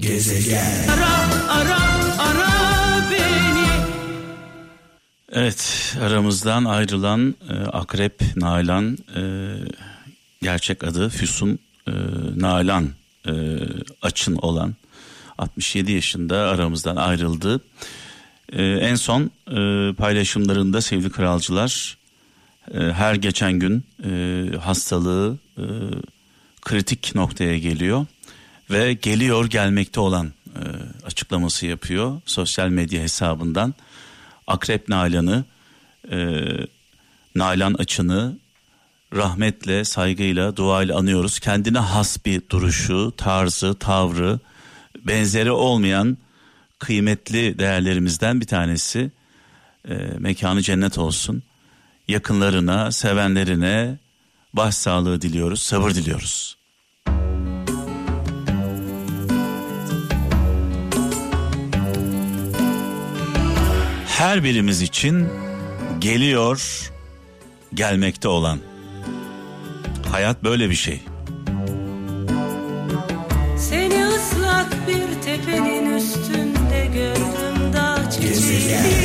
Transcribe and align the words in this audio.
Gezegen. 0.00 0.88
Ara 0.88 1.10
ara 1.48 1.78
ara 2.18 2.50
beni. 3.10 3.68
Evet 5.32 5.94
aramızdan 6.02 6.64
ayrılan 6.64 7.34
e, 7.50 7.52
Akrep 7.52 8.22
Nalan 8.36 8.98
e, 9.16 9.22
gerçek 10.42 10.84
adı 10.84 11.08
Füsun 11.08 11.58
e, 11.86 11.92
Nalan 12.36 12.88
e, 13.26 13.32
Açın 14.02 14.36
olan 14.36 14.74
67 15.38 15.92
yaşında 15.92 16.36
aramızdan 16.36 16.96
ayrıldı. 16.96 17.60
E, 18.52 18.62
en 18.62 18.94
son 18.94 19.30
e, 19.50 19.92
paylaşımlarında 19.94 20.80
sevgili 20.80 21.10
kralcılar 21.10 21.98
e, 22.74 22.78
her 22.78 23.14
geçen 23.14 23.52
gün 23.52 23.84
e, 24.04 24.42
hastalığı 24.56 25.38
e, 25.58 25.64
kritik 26.62 27.14
noktaya 27.14 27.58
geliyor 27.58 28.06
ve 28.70 28.92
geliyor 28.92 29.46
gelmekte 29.46 30.00
olan 30.00 30.32
e, 30.56 30.62
açıklaması 31.06 31.66
yapıyor 31.66 32.20
sosyal 32.26 32.68
medya 32.68 33.02
hesabından. 33.02 33.74
Akrep 34.46 34.88
Nalan'ı, 34.88 35.44
e, 36.10 36.46
Nalan 37.34 37.74
Açın'ı 37.74 38.38
rahmetle, 39.14 39.84
saygıyla, 39.84 40.56
duayla 40.56 40.98
anıyoruz. 40.98 41.38
Kendine 41.38 41.78
has 41.78 42.24
bir 42.26 42.42
duruşu, 42.50 43.12
tarzı, 43.16 43.74
tavrı, 43.74 44.38
benzeri 45.04 45.50
olmayan 45.50 46.18
kıymetli 46.78 47.58
değerlerimizden 47.58 48.40
bir 48.40 48.46
tanesi. 48.46 49.10
E, 49.88 49.94
mekanı 50.18 50.62
cennet 50.62 50.98
olsun. 50.98 51.42
Yakınlarına, 52.08 52.92
sevenlerine 52.92 53.98
başsağlığı 54.52 55.22
diliyoruz, 55.22 55.62
sabır 55.62 55.94
diliyoruz. 55.94 56.59
Her 64.20 64.44
birimiz 64.44 64.82
için 64.82 65.28
geliyor, 65.98 66.90
gelmekte 67.74 68.28
olan. 68.28 68.58
Hayat 70.12 70.44
böyle 70.44 70.70
bir 70.70 70.74
şey. 70.74 71.00
Seni 73.58 74.06
ıslak 74.06 74.88
bir 74.88 75.22
tepenin 75.22 75.96
üstünde 75.96 76.86
gördüm 76.94 77.72
dağ 77.72 78.10
çiçeği. 78.10 78.99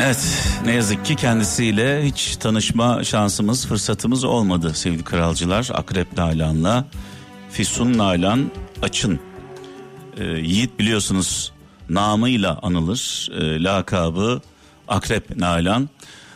Evet 0.00 0.48
ne 0.64 0.72
yazık 0.72 1.04
ki 1.04 1.16
kendisiyle 1.16 2.04
hiç 2.04 2.36
tanışma 2.36 3.04
şansımız, 3.04 3.66
fırsatımız 3.66 4.24
olmadı 4.24 4.72
sevgili 4.74 5.04
kralcılar. 5.04 5.68
Akrep 5.74 6.18
Nalan'la 6.18 6.84
Fisun 7.50 7.98
Nalan 7.98 8.50
Açın. 8.82 9.20
Ee, 10.16 10.24
Yiğit 10.24 10.78
biliyorsunuz 10.78 11.52
namıyla 11.88 12.58
anılır. 12.62 13.30
Ee, 13.32 13.62
lakabı 13.62 14.40
Akrep 14.88 15.36
Nalan. 15.36 15.88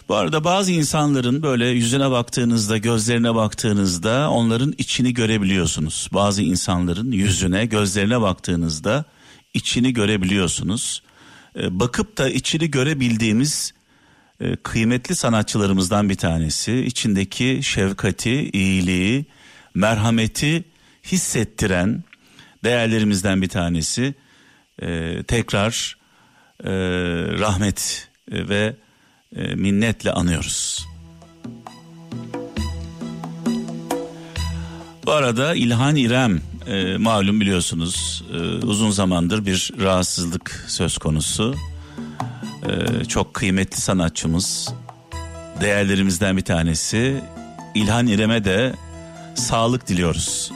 Bu 0.08 0.14
arada 0.14 0.44
bazı 0.44 0.72
insanların 0.72 1.42
böyle 1.42 1.66
yüzüne 1.66 2.10
baktığınızda, 2.10 2.78
gözlerine 2.78 3.34
baktığınızda 3.34 4.30
onların 4.30 4.74
içini 4.78 5.14
görebiliyorsunuz. 5.14 6.08
Bazı 6.12 6.42
insanların 6.42 7.12
yüzüne, 7.12 7.66
gözlerine 7.66 8.20
baktığınızda 8.20 9.04
içini 9.54 9.92
görebiliyorsunuz. 9.92 11.02
Ee, 11.56 11.80
bakıp 11.80 12.18
da 12.18 12.30
içini 12.30 12.70
görebildiğimiz 12.70 13.74
e, 14.40 14.56
kıymetli 14.56 15.16
sanatçılarımızdan 15.16 16.08
bir 16.08 16.14
tanesi. 16.14 16.72
İçindeki 16.72 17.60
şefkati, 17.62 18.50
iyiliği, 18.50 19.26
merhameti 19.74 20.64
hissettiren 21.04 22.04
değerlerimizden 22.64 23.42
bir 23.42 23.48
tanesi. 23.48 24.14
E, 24.82 25.22
tekrar 25.22 25.98
e, 26.64 26.70
rahmet 27.38 28.08
ve 28.28 28.76
e, 29.36 29.54
minnetle 29.54 30.12
anıyoruz. 30.12 30.86
Bu 35.06 35.12
arada 35.12 35.54
İlhan 35.54 35.96
İrem 35.96 36.40
e, 36.70 36.96
malum 36.96 37.40
biliyorsunuz 37.40 38.24
e, 38.34 38.38
uzun 38.66 38.90
zamandır 38.90 39.46
bir 39.46 39.70
rahatsızlık 39.80 40.64
söz 40.68 40.98
konusu. 40.98 41.54
Ee, 42.68 43.04
çok 43.04 43.34
kıymetli 43.34 43.80
sanatçımız, 43.80 44.74
değerlerimizden 45.60 46.36
bir 46.36 46.42
tanesi 46.42 47.20
İlhan 47.74 48.06
İrem'e 48.06 48.44
de 48.44 48.74
sağlık 49.34 49.88
diliyoruz. 49.88 50.52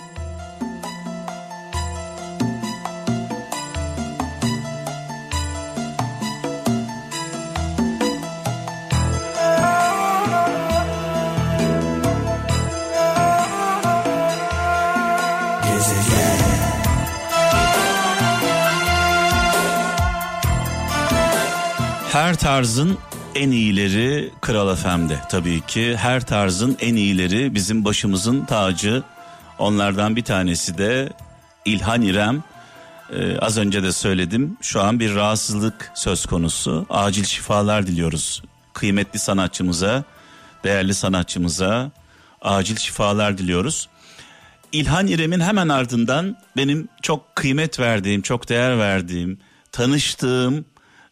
Her 22.35 22.41
tarzın 22.41 22.99
en 23.35 23.51
iyileri 23.51 24.31
Kral 24.41 24.77
FM'de 24.77 25.19
tabii 25.31 25.61
ki. 25.61 25.97
Her 25.97 26.27
tarzın 26.27 26.77
en 26.81 26.95
iyileri 26.95 27.55
bizim 27.55 27.85
başımızın 27.85 28.45
tacı. 28.45 29.03
Onlardan 29.59 30.17
bir 30.17 30.25
tanesi 30.25 30.79
de 30.79 31.13
İlhan 31.65 32.03
İrem. 32.03 32.43
Ee, 33.13 33.39
az 33.39 33.59
önce 33.59 33.83
de 33.83 33.93
söyledim. 33.93 34.57
Şu 34.61 34.83
an 34.83 35.01
bir 35.01 35.15
rahatsızlık 35.15 35.93
söz 35.95 36.27
konusu. 36.27 36.87
Acil 36.91 37.25
şifalar 37.25 37.87
diliyoruz. 37.87 38.43
Kıymetli 38.73 39.19
sanatçımıza, 39.19 40.05
değerli 40.65 40.95
sanatçımıza 40.95 41.91
acil 42.43 42.77
şifalar 42.77 43.39
diliyoruz. 43.39 43.89
İlhan 44.73 45.07
İrem'in 45.07 45.41
hemen 45.41 45.69
ardından 45.69 46.37
benim 46.57 46.89
çok 47.03 47.37
kıymet 47.37 47.81
verdiğim, 47.81 48.23
çok 48.23 48.49
değer 48.49 48.79
verdiğim, 48.79 49.39
tanıştığım, 49.73 50.65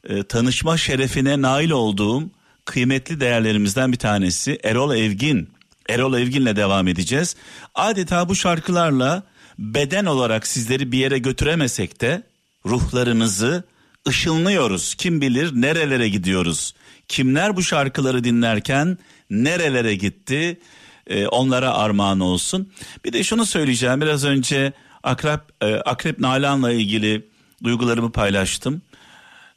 e, 0.08 0.22
tanışma 0.22 0.76
şerefine 0.76 1.42
nail 1.42 1.70
olduğum 1.70 2.30
kıymetli 2.64 3.20
değerlerimizden 3.20 3.92
bir 3.92 3.98
tanesi 3.98 4.58
Erol 4.64 4.94
Evgin. 4.96 5.48
Erol 5.88 6.14
Evgin'le 6.14 6.56
devam 6.56 6.88
edeceğiz. 6.88 7.36
Adeta 7.74 8.28
bu 8.28 8.34
şarkılarla 8.34 9.22
beden 9.58 10.04
olarak 10.04 10.46
sizleri 10.46 10.92
bir 10.92 10.98
yere 10.98 11.18
götüremesek 11.18 12.00
de 12.00 12.22
ruhlarınızı 12.66 13.64
ışınlıyoruz. 14.08 14.94
Kim 14.94 15.20
bilir 15.20 15.50
nerelere 15.54 16.08
gidiyoruz. 16.08 16.74
Kimler 17.08 17.56
bu 17.56 17.62
şarkıları 17.62 18.24
dinlerken 18.24 18.98
nerelere 19.30 19.94
gitti? 19.94 20.60
Ee, 21.06 21.26
onlara 21.26 21.74
armağan 21.74 22.20
olsun. 22.20 22.72
Bir 23.04 23.12
de 23.12 23.24
şunu 23.24 23.46
söyleyeceğim. 23.46 24.00
Biraz 24.00 24.24
önce 24.24 24.72
Akrep 25.02 25.40
e, 25.60 25.74
Akrep 25.74 26.18
Nalan'la 26.18 26.72
ilgili 26.72 27.26
duygularımı 27.64 28.12
paylaştım 28.12 28.82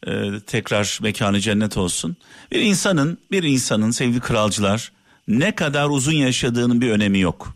e, 0.08 0.40
tekrar 0.48 1.00
mekanı 1.02 1.40
cennet 1.40 1.78
olsun. 1.78 2.18
Bir 2.52 2.62
insanın 2.62 3.18
bir 3.32 3.44
insanın 3.44 3.92
sevgili 3.92 4.20
kralcılar 4.20 4.92
ne 5.28 5.56
kadar 5.56 5.90
uzun 5.90 6.14
yaşadığının 6.14 6.82
bir 6.82 6.92
önemi 6.92 7.20
yok. 7.20 7.56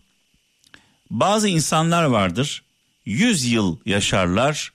Bazı 1.09 1.47
insanlar 1.47 2.03
vardır 2.03 2.63
100 3.05 3.45
yıl 3.45 3.77
yaşarlar. 3.85 4.73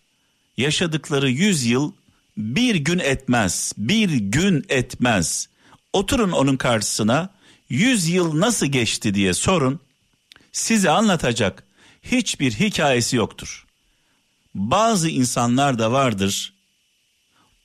Yaşadıkları 0.57 1.31
100 1.31 1.67
yıl 1.67 1.93
bir 2.37 2.75
gün 2.75 2.99
etmez. 2.99 3.73
Bir 3.79 4.11
gün 4.11 4.65
etmez. 4.69 5.49
Oturun 5.93 6.33
onun 6.33 6.57
karşısına 6.57 7.31
100 7.69 8.09
yıl 8.09 8.41
nasıl 8.41 8.67
geçti 8.67 9.15
diye 9.15 9.35
sorun. 9.35 9.81
Size 10.53 10.91
anlatacak 10.91 11.65
hiçbir 12.03 12.53
hikayesi 12.53 13.17
yoktur. 13.17 13.67
Bazı 14.55 15.09
insanlar 15.09 15.79
da 15.79 15.93
vardır 15.93 16.54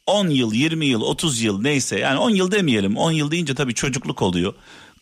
10 0.09 0.29
yıl, 0.29 0.53
20 0.53 0.85
yıl, 0.85 1.01
30 1.01 1.41
yıl 1.41 1.61
neyse 1.61 1.99
yani 1.99 2.17
10 2.17 2.29
yıl 2.29 2.51
demeyelim. 2.51 2.97
10 2.97 3.11
yıl 3.11 3.31
deyince 3.31 3.55
tabii 3.55 3.73
çocukluk 3.73 4.21
oluyor. 4.21 4.53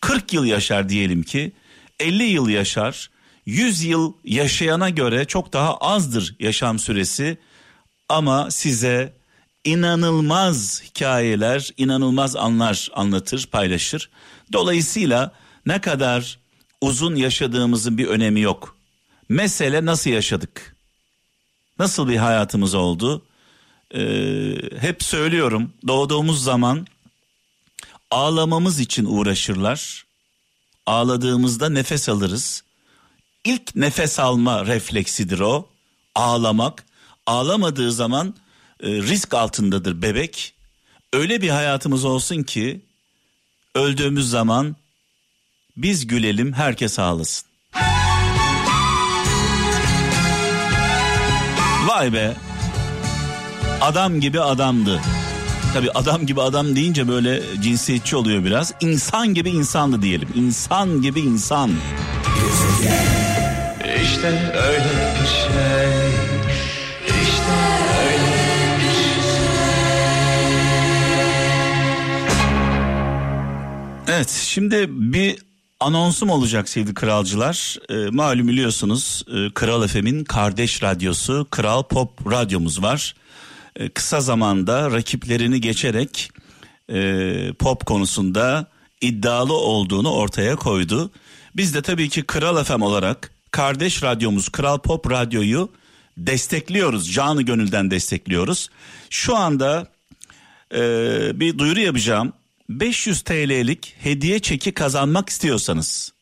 40 0.01 0.33
yıl 0.33 0.45
yaşar 0.45 0.89
diyelim 0.89 1.23
ki 1.23 1.51
50 1.99 2.23
yıl 2.23 2.49
yaşar. 2.49 3.09
100 3.45 3.83
yıl 3.83 4.13
yaşayana 4.25 4.89
göre 4.89 5.25
çok 5.25 5.53
daha 5.53 5.77
azdır 5.77 6.35
yaşam 6.39 6.79
süresi 6.79 7.37
ama 8.09 8.51
size 8.51 9.13
inanılmaz 9.63 10.81
hikayeler, 10.83 11.69
inanılmaz 11.77 12.35
anlar 12.35 12.89
anlatır, 12.93 13.47
paylaşır. 13.51 14.09
Dolayısıyla 14.53 15.31
ne 15.65 15.81
kadar 15.81 16.39
uzun 16.81 17.15
yaşadığımızın 17.15 17.97
bir 17.97 18.07
önemi 18.07 18.41
yok. 18.41 18.75
Mesele 19.29 19.85
nasıl 19.85 20.09
yaşadık? 20.09 20.75
Nasıl 21.79 22.09
bir 22.09 22.17
hayatımız 22.17 22.75
oldu? 22.75 23.25
E, 23.95 24.01
hep 24.79 25.03
söylüyorum 25.03 25.73
doğduğumuz 25.87 26.43
zaman 26.43 26.87
ağlamamız 28.11 28.79
için 28.79 29.05
uğraşırlar. 29.05 30.05
Ağladığımızda 30.85 31.69
nefes 31.69 32.09
alırız. 32.09 32.63
İlk 33.43 33.75
nefes 33.75 34.19
alma 34.19 34.65
refleksidir 34.65 35.39
o. 35.39 35.69
Ağlamak. 36.15 36.85
Ağlamadığı 37.25 37.91
zaman 37.91 38.35
e, 38.83 38.87
risk 38.87 39.33
altındadır 39.33 40.01
bebek. 40.01 40.53
Öyle 41.13 41.41
bir 41.41 41.49
hayatımız 41.49 42.05
olsun 42.05 42.43
ki 42.43 42.81
öldüğümüz 43.75 44.29
zaman 44.29 44.75
biz 45.77 46.07
gülelim 46.07 46.53
herkes 46.53 46.99
ağlasın. 46.99 47.47
Vay 51.87 52.13
be. 52.13 52.35
Adam 53.81 54.19
gibi 54.19 54.41
adamdı. 54.41 55.01
Tabi 55.73 55.91
adam 55.91 56.25
gibi 56.25 56.41
adam 56.41 56.75
deyince 56.75 57.07
böyle 57.07 57.41
cinsiyetçi 57.61 58.15
oluyor 58.15 58.45
biraz. 58.45 58.73
İnsan 58.81 59.33
gibi 59.33 59.49
insandı 59.49 60.01
diyelim. 60.01 60.29
İnsan 60.35 61.01
gibi 61.01 61.19
insan. 61.19 61.71
İşte 64.03 64.27
öyle 64.55 65.15
bir 65.21 65.27
şey. 65.27 66.09
İşte 67.21 67.53
öyle 68.03 68.77
bir 68.77 68.93
şey. 68.93 69.47
Evet 74.15 74.29
şimdi 74.29 74.85
bir 74.89 75.37
anonsum 75.79 76.29
olacak 76.29 76.69
sevgili 76.69 76.93
kralcılar. 76.93 77.77
E, 77.89 78.09
malum 78.09 78.47
biliyorsunuz 78.47 79.23
e, 79.27 79.53
Kral 79.53 79.83
Efem'in 79.83 80.23
kardeş 80.23 80.83
radyosu 80.83 81.47
Kral 81.51 81.83
Pop 81.83 82.31
radyomuz 82.31 82.81
var. 82.83 83.15
E, 83.77 83.89
kısa 83.89 84.21
zamanda 84.21 84.91
rakiplerini 84.91 85.61
geçerek 85.61 86.31
e, 86.89 87.53
pop 87.59 87.85
konusunda 87.85 88.67
iddialı 89.01 89.53
olduğunu 89.53 90.11
ortaya 90.11 90.55
koydu. 90.55 91.11
Biz 91.55 91.73
de 91.73 91.81
tabii 91.81 92.09
ki 92.09 92.23
Kral 92.23 92.63
FM 92.63 92.81
olarak 92.81 93.31
kardeş 93.51 94.03
radyomuz 94.03 94.49
Kral 94.49 94.77
Pop 94.77 95.11
Radyo'yu 95.11 95.69
destekliyoruz. 96.17 97.13
Canı 97.13 97.41
gönülden 97.41 97.91
destekliyoruz. 97.91 98.69
Şu 99.09 99.35
anda 99.35 99.87
e, 100.73 100.79
bir 101.39 101.57
duyuru 101.57 101.79
yapacağım. 101.79 102.33
500 102.69 103.21
TL'lik 103.21 103.95
hediye 103.99 104.39
çeki 104.39 104.71
kazanmak 104.71 105.29
istiyorsanız 105.29 106.13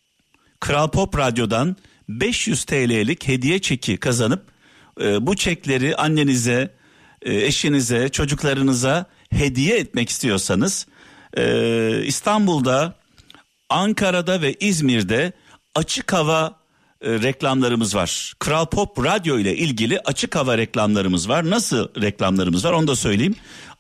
Kral 0.60 0.90
Pop 0.90 1.18
Radyo'dan 1.18 1.76
500 2.10 2.64
TL'lik 2.64 3.28
hediye 3.28 3.60
çeki 3.60 3.98
kazanıp 3.98 4.44
e, 5.02 5.28
bu 5.28 5.36
çekleri 5.36 5.96
annenize, 5.96 6.75
eşinize, 7.32 8.10
çocuklarınıza 8.10 9.06
hediye 9.30 9.78
etmek 9.78 10.10
istiyorsanız 10.10 10.88
e, 11.38 12.04
İstanbul'da, 12.06 12.94
Ankara'da 13.70 14.42
ve 14.42 14.54
İzmir'de 14.54 15.34
açık 15.76 16.14
hava 16.14 16.60
e, 17.02 17.10
reklamlarımız 17.12 17.96
var. 17.96 18.34
Kral 18.40 18.66
Pop 18.66 19.06
Radyo 19.06 19.40
ile 19.40 19.56
ilgili 19.58 20.00
açık 20.00 20.36
hava 20.36 20.58
reklamlarımız 20.58 21.30
var. 21.30 21.50
Nasıl 21.50 21.88
reklamlarımız 22.02 22.66
var 22.66 22.74
onu 22.74 22.88
da 22.88 22.96
söyleyeyim. 22.96 23.36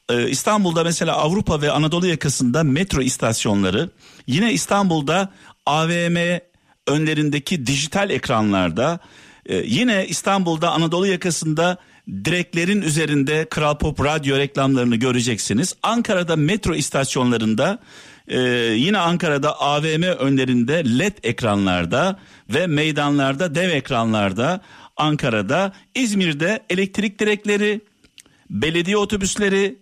Ee, 0.10 0.30
İstanbul'da 0.30 0.84
mesela 0.84 1.16
Avrupa 1.16 1.62
ve 1.62 1.72
Anadolu 1.72 2.08
yakasında 2.08 2.64
metro 2.64 3.02
istasyonları, 3.02 3.90
yine 4.28 4.54
İstanbul'da 4.54 5.32
AVM 5.66 6.40
önlerindeki 6.88 7.66
dijital 7.66 8.10
ekranlarda, 8.10 9.00
e, 9.46 9.56
yine 9.56 10.08
İstanbul'da 10.08 10.72
Anadolu 10.72 11.08
yakasında 11.08 11.78
direklerin 12.08 12.82
üzerinde 12.82 13.46
Kral 13.50 13.78
Pop 13.78 14.04
radyo 14.04 14.38
reklamlarını 14.38 14.96
göreceksiniz. 14.96 15.76
Ankara'da 15.84 16.36
metro 16.36 16.76
istasyonlarında 16.76 17.80
ee, 18.28 18.40
yine 18.78 18.98
Ankara'da 18.98 19.62
AVM 19.62 20.04
önlerinde 20.04 21.00
led 21.00 21.18
ekranlarda 21.24 22.20
ve 22.50 22.68
meydanlarda 22.68 23.56
dev 23.56 23.70
ekranlarda 23.70 24.62
Ankara'da 24.98 25.74
İzmir'de 25.96 26.64
elektrik 26.70 27.20
direkleri 27.20 27.82
belediye 28.50 28.98
otobüsleri 28.98 29.80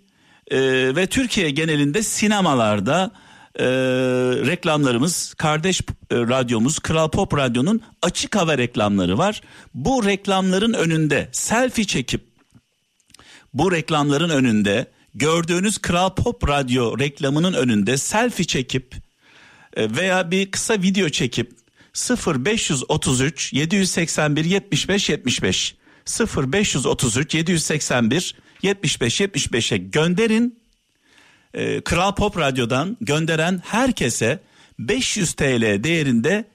e, 0.52 0.60
ve 0.96 1.08
Türkiye 1.08 1.50
genelinde 1.50 2.04
sinemalarda 2.04 3.12
e, 3.60 3.66
reklamlarımız 4.46 5.34
kardeş 5.34 5.82
e, 5.82 5.86
radyomuz 6.16 6.80
Kral 6.80 7.10
Pop 7.10 7.38
Radyo'nun 7.38 7.82
açık 8.02 8.36
hava 8.36 8.58
reklamları 8.58 9.18
var. 9.18 9.42
Bu 9.74 10.06
reklamların 10.06 10.74
önünde 10.74 11.30
selfie 11.32 11.86
çekip 11.86 12.34
bu 13.54 13.72
reklamların 13.72 14.30
önünde 14.30 14.92
gördüğünüz 15.16 15.78
Kral 15.78 16.16
Pop 16.16 16.50
Radyo 16.50 17.00
reklamının 17.00 17.54
önünde 17.54 17.98
selfie 17.98 18.46
çekip 18.46 18.96
e, 19.78 19.96
veya 19.96 20.32
bir 20.32 20.52
kısa 20.52 20.74
video 20.74 21.10
çekip 21.10 21.52
0533 22.28 23.54
781 23.54 24.46
75 24.46 25.10
75 25.10 25.76
0533 26.38 27.36
781 27.36 28.36
75 28.62 29.22
75'e 29.22 29.78
gönderin. 29.78 30.63
Ee, 31.54 31.82
Kral 31.82 32.16
Pop 32.16 32.38
Radyo'dan 32.38 32.98
gönderen 33.02 33.62
herkese 33.66 34.40
500 34.80 35.34
TL 35.34 35.84
değerinde 35.84 36.46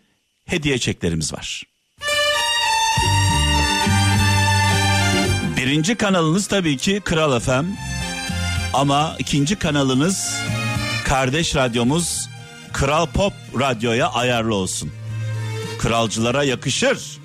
hediye 0.45 0.79
çeklerimiz 0.79 1.33
var. 1.33 1.63
Birinci 5.57 5.95
kanalınız 5.95 6.47
tabii 6.47 6.77
ki 6.77 7.01
Kral 7.05 7.41
FM. 7.41 7.67
Ama 8.75 9.17
ikinci 9.19 9.57
kanalınız 9.57 10.37
kardeş 11.05 11.57
radyomuz 11.57 12.29
Kral 12.73 13.07
Pop 13.07 13.33
Radyo'ya 13.61 14.09
ayarlı 14.09 14.55
olsun. 14.55 14.93
Kralcılara 15.79 16.45
yakışır. 16.45 17.19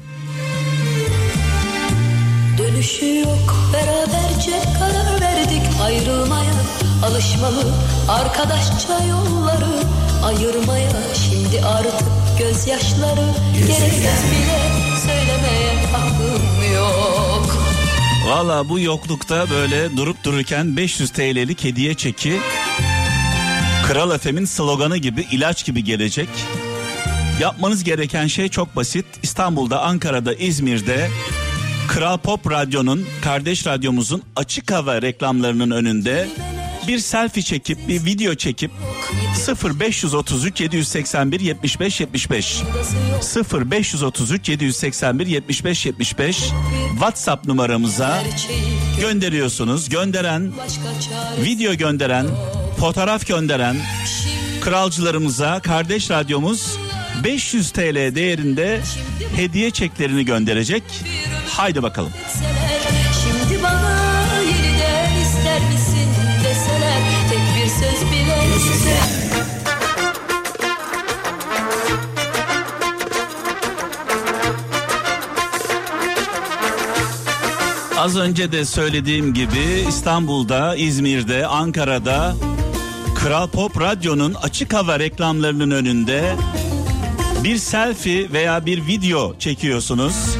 Dönüşü 2.57 3.19
yok 3.19 3.55
beraberce 3.73 4.51
karar 4.79 5.21
verdik 5.21 5.62
Alışmalı 7.03 7.63
arkadaşça 8.09 9.03
yolları 9.09 9.83
ayırmaya 10.25 10.91
Şimdi 11.13 11.65
artık 11.65 12.07
gözyaşları 12.39 13.33
gerekmez 13.67 14.23
bile 14.31 14.59
söylemeye 15.05 15.85
hakkım 15.91 16.73
yok 16.75 17.57
Valla 18.27 18.69
bu 18.69 18.79
yoklukta 18.79 19.49
böyle 19.49 19.97
durup 19.97 20.23
dururken 20.23 20.77
500 20.77 21.09
TL'lik 21.09 21.63
hediye 21.63 21.93
çeki 21.93 22.39
Kral 23.87 24.15
Efem'in 24.15 24.45
sloganı 24.45 24.97
gibi 24.97 25.25
ilaç 25.31 25.65
gibi 25.65 25.83
gelecek. 25.83 26.29
Yapmanız 27.41 27.83
gereken 27.83 28.27
şey 28.27 28.49
çok 28.49 28.75
basit. 28.75 29.05
İstanbul'da, 29.23 29.81
Ankara'da, 29.81 30.33
İzmir'de 30.33 31.09
Kral 31.87 32.17
Pop 32.17 32.51
Radyo'nun, 32.51 33.05
kardeş 33.23 33.67
radyomuzun 33.67 34.21
açık 34.35 34.71
hava 34.71 35.01
reklamlarının 35.01 35.71
önünde 35.71 36.27
bir 36.87 36.99
selfie 36.99 37.43
çekip 37.43 37.87
bir 37.87 38.05
video 38.05 38.35
çekip 38.35 38.71
0533 39.79 40.61
781 40.61 41.39
75 41.39 41.99
75 41.99 42.63
0533 43.71 44.49
781 44.49 45.27
75 45.27 45.85
75 45.85 46.43
WhatsApp 46.91 47.45
numaramıza 47.45 48.23
gönderiyorsunuz. 49.01 49.89
Gönderen, 49.89 50.51
video 51.41 51.73
gönderen, 51.73 52.27
fotoğraf 52.79 53.27
gönderen 53.27 53.75
kralcılarımıza 54.61 55.59
kardeş 55.59 56.11
radyomuz 56.11 56.77
500 57.23 57.71
TL 57.71 58.15
değerinde 58.15 58.81
hediye 59.35 59.71
çeklerini 59.71 60.25
gönderecek. 60.25 60.83
Haydi 61.47 61.83
bakalım. 61.83 62.11
Az 78.03 78.17
önce 78.17 78.51
de 78.51 78.65
söylediğim 78.65 79.33
gibi 79.33 79.85
İstanbul'da, 79.89 80.75
İzmir'de, 80.75 81.47
Ankara'da 81.47 82.35
Kral 83.15 83.47
Pop 83.47 83.81
Radyo'nun 83.81 84.33
açık 84.33 84.73
hava 84.73 84.99
reklamlarının 84.99 85.71
önünde 85.71 86.35
bir 87.43 87.57
selfie 87.57 88.31
veya 88.31 88.65
bir 88.65 88.87
video 88.87 89.39
çekiyorsunuz. 89.39 90.37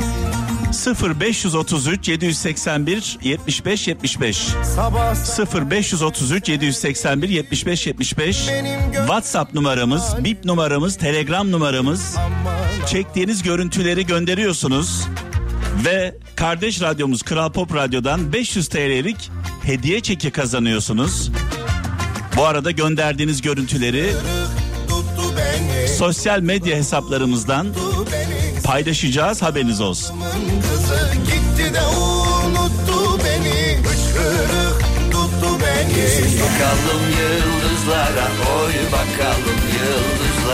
0533 1.19 2.07
781 2.07 3.17
75 3.23 3.87
75 3.87 4.47
0533 5.71 6.49
781 6.49 7.29
75 7.29 7.87
75 7.87 8.37
WhatsApp 8.93 9.53
numaramız, 9.53 10.15
bip 10.23 10.45
numaramız, 10.45 10.97
Telegram 10.97 11.51
numaramız. 11.51 12.15
Çektiğiniz 12.87 13.43
görüntüleri 13.43 14.05
gönderiyorsunuz 14.05 15.07
ve 15.85 16.15
kardeş 16.35 16.81
radyomuz 16.81 17.23
Kral 17.23 17.51
Pop 17.51 17.75
Radyo'dan 17.75 18.33
500 18.33 18.67
TL'lik 18.67 19.31
hediye 19.63 19.99
çeki 19.99 20.31
kazanıyorsunuz. 20.31 21.31
Bu 22.37 22.45
arada 22.45 22.71
gönderdiğiniz 22.71 23.41
görüntüleri 23.41 24.09
sosyal 25.97 26.39
medya 26.39 26.77
hesaplarımızdan 26.77 27.67
paylaşacağız 28.63 29.41
haberiniz 29.41 29.81
olsun. 29.81 30.15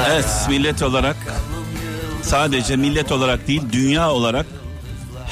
Evet 0.09 0.25
millet 0.49 0.83
olarak 0.83 1.15
sadece 2.21 2.75
millet 2.75 3.11
olarak 3.11 3.47
değil 3.47 3.61
dünya 3.71 4.11
olarak 4.11 4.45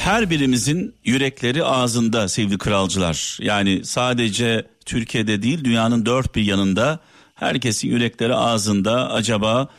her 0.08 0.30
birimizin 0.30 0.96
yürekleri 1.06 1.64
ağzında 1.64 2.28
sevgili 2.28 2.58
kralcılar. 2.58 3.38
Yani 3.42 3.86
sadece 3.86 4.68
Türkiye'de 4.86 5.42
değil 5.42 5.64
dünyanın 5.64 6.06
dört 6.06 6.36
bir 6.36 6.44
yanında 6.44 7.00
herkesin 7.36 7.88
yürekleri 7.88 8.36
ağzında 8.36 9.12
acaba 9.12 9.70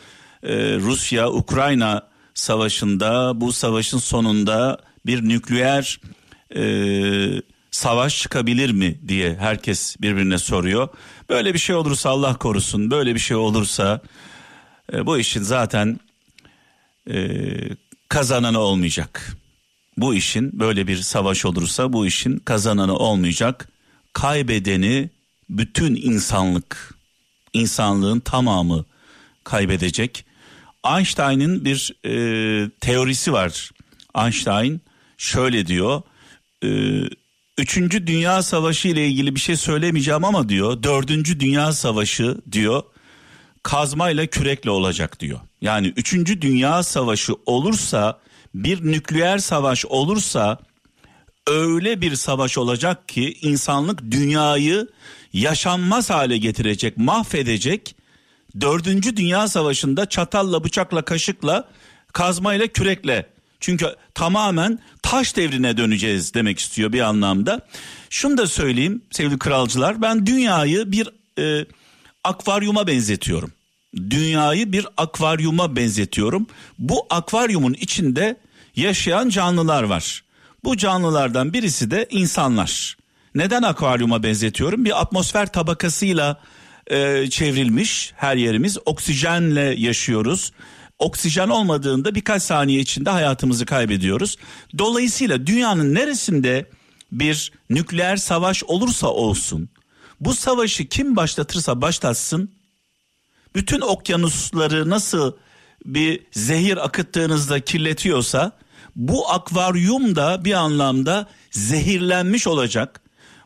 e, 0.43 0.75
Rusya 0.75 1.31
Ukrayna 1.31 2.09
savaşında 2.35 3.41
bu 3.41 3.53
savaşın 3.53 3.99
sonunda 3.99 4.79
bir 5.07 5.29
nükleer 5.29 6.01
e, 6.57 6.63
savaş 7.71 8.23
çıkabilir 8.23 8.71
mi 8.71 8.99
diye 9.09 9.37
herkes 9.37 9.97
birbirine 10.01 10.39
soruyor. 10.39 10.89
Böyle 11.29 11.55
bir 11.55 11.59
şey 11.59 11.77
olursa 11.77 12.11
Allah 12.11 12.39
korusun 12.39 12.91
böyle 12.91 13.15
bir 13.15 13.21
şey 13.21 13.37
olursa 13.37 14.01
e, 14.93 15.07
bu 15.07 15.19
işin 15.19 15.43
zaten 15.43 16.01
e, 17.11 17.41
kazananı 18.09 18.59
olmayacak. 18.59 19.39
Bu 20.01 20.15
işin 20.15 20.61
böyle 20.61 20.87
bir 20.87 20.97
savaş 20.97 21.45
olursa 21.45 21.93
bu 21.93 22.07
işin 22.07 22.39
kazananı 22.39 22.97
olmayacak. 22.97 23.69
Kaybedeni 24.13 25.11
bütün 25.51 25.95
insanlık, 25.95 26.95
insanlığın 27.53 28.21
tamamı 28.21 28.85
kaybedecek. 29.45 30.25
Einstein'ın 30.85 31.65
bir 31.65 31.95
e, 32.05 32.71
teorisi 32.81 33.33
var. 33.33 33.71
Einstein 34.17 34.81
şöyle 35.19 35.67
diyor. 35.67 36.03
E, 36.65 36.69
Üçüncü 37.59 38.07
Dünya 38.07 38.43
Savaşı 38.43 38.89
ile 38.89 39.09
ilgili 39.09 39.35
bir 39.35 39.41
şey 39.41 39.57
söylemeyeceğim 39.57 40.25
ama 40.25 40.49
diyor. 40.49 40.83
Dördüncü 40.83 41.41
Dünya 41.41 41.73
Savaşı 41.73 42.37
diyor. 42.53 42.83
Kazmayla 43.63 44.27
kürekle 44.27 44.71
olacak 44.71 45.21
diyor. 45.21 45.41
Yani 45.61 45.93
üçüncü 45.97 46.43
Dünya 46.43 46.83
Savaşı 46.83 47.33
olursa 47.47 48.21
bir 48.55 48.85
nükleer 48.93 49.39
savaş 49.39 49.87
olursa 49.87 50.59
öyle 51.47 52.01
bir 52.01 52.15
savaş 52.15 52.59
olacak 52.59 53.09
ki 53.09 53.39
insanlık 53.43 54.11
dünyayı 54.11 54.89
yaşanmaz 55.33 56.11
hale 56.11 56.39
getirecek, 56.39 56.97
mahvedecek. 56.97 57.97
Dördüncü 58.61 59.17
Dünya 59.17 59.49
Savaşı'nda 59.49 60.09
çatalla, 60.09 60.65
bıçakla, 60.65 61.03
kaşıkla, 61.03 61.69
kazmayla, 62.13 62.67
kürekle. 62.67 63.27
Çünkü 63.61 63.87
tamamen 64.15 64.79
taş 65.03 65.37
devrine 65.37 65.77
döneceğiz 65.77 66.35
demek 66.35 66.59
istiyor 66.59 66.93
bir 66.93 67.01
anlamda. 67.01 67.67
Şunu 68.11 68.39
da 68.39 68.47
söyleyeyim 68.47 69.03
sevgili 69.11 69.39
kralcılar 69.39 70.03
ben 70.03 70.27
dünyayı 70.27 70.93
bir 70.93 71.09
e, 71.39 71.67
akvaryuma 72.25 72.87
benzetiyorum. 72.87 73.53
Dünyayı 74.11 74.73
bir 74.73 74.87
akvaryuma 74.97 75.77
benzetiyorum. 75.77 76.47
Bu 76.79 77.07
akvaryumun 77.11 77.75
içinde 77.75 78.37
yaşayan 78.77 79.29
canlılar 79.29 79.83
var. 79.83 80.25
Bu 80.65 80.77
canlılardan 80.77 81.53
birisi 81.53 81.91
de 81.91 82.07
insanlar. 82.11 82.97
Neden 83.35 83.63
akvaryuma 83.63 84.23
benzetiyorum? 84.23 84.85
Bir 84.85 85.01
atmosfer 85.01 85.53
tabakasıyla 85.53 86.41
e, 86.87 87.31
çevrilmiş 87.31 88.13
her 88.17 88.37
yerimiz. 88.37 88.79
Oksijenle 88.87 89.75
yaşıyoruz. 89.79 90.53
Oksijen 90.99 91.49
olmadığında 91.49 92.15
birkaç 92.15 92.43
saniye 92.43 92.81
içinde 92.81 93.11
hayatımızı 93.11 93.67
kaybediyoruz. 93.67 94.37
Dolayısıyla 94.79 95.47
dünyanın 95.47 95.95
neresinde 95.95 96.71
bir 97.13 97.53
nükleer 97.71 98.17
savaş 98.17 98.65
olursa 98.65 99.09
olsun 99.09 99.69
bu 100.21 100.35
savaşı 100.35 100.89
kim 100.89 101.17
başlatırsa 101.17 101.83
başlatsın 101.83 102.51
bütün 103.59 103.81
okyanusları 103.81 104.91
nasıl 104.91 105.33
bir 105.85 106.21
zehir 106.33 106.85
akıttığınızda 106.85 107.61
kirletiyorsa 107.61 108.53
bu 108.97 109.31
akvaryum 109.31 110.17
da 110.17 110.45
bir 110.45 110.53
anlamda 110.53 111.27
zehirlenmiş 111.51 112.47
olacak. 112.47 113.01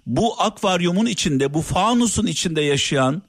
Bu 0.07 0.42
akvaryumun 0.42 1.07
içinde, 1.07 1.54
bu 1.54 1.62
fanusun 1.62 2.26
içinde 2.26 2.61
yaşayan 2.61 3.23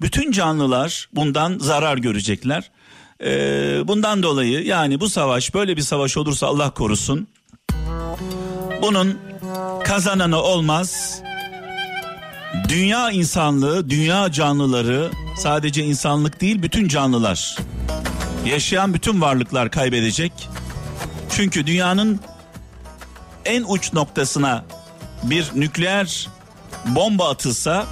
bütün 0.00 0.32
canlılar 0.32 1.08
bundan 1.12 1.58
zarar 1.58 1.98
görecekler. 1.98 2.70
Ee, 3.20 3.82
bundan 3.84 4.22
dolayı 4.22 4.64
yani 4.64 5.00
bu 5.00 5.08
savaş 5.08 5.54
böyle 5.54 5.76
bir 5.76 5.82
savaş 5.82 6.16
olursa 6.16 6.46
Allah 6.46 6.70
korusun. 6.70 7.28
Bunun 8.82 9.18
kazananı 9.84 10.42
olmaz. 10.42 11.20
Dünya 12.68 13.10
insanlığı, 13.10 13.90
dünya 13.90 14.32
canlıları 14.32 15.10
sadece 15.38 15.84
insanlık 15.84 16.40
değil 16.40 16.62
bütün 16.62 16.88
canlılar 16.88 17.56
yaşayan 18.46 18.94
bütün 18.94 19.20
varlıklar 19.20 19.70
kaybedecek. 19.70 20.32
Çünkü 21.30 21.66
dünyanın 21.66 22.20
en 23.44 23.64
uç 23.68 23.92
noktasına 23.92 24.64
bir 25.22 25.50
nükleer 25.54 26.28
bomba 26.86 27.30
atılsa 27.30 27.86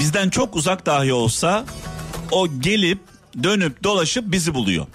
bizden 0.00 0.30
çok 0.30 0.56
uzak 0.56 0.86
dahi 0.86 1.12
olsa 1.12 1.64
o 2.30 2.48
gelip 2.60 3.00
dönüp 3.42 3.84
dolaşıp 3.84 4.32
bizi 4.32 4.54
buluyor. 4.54 4.86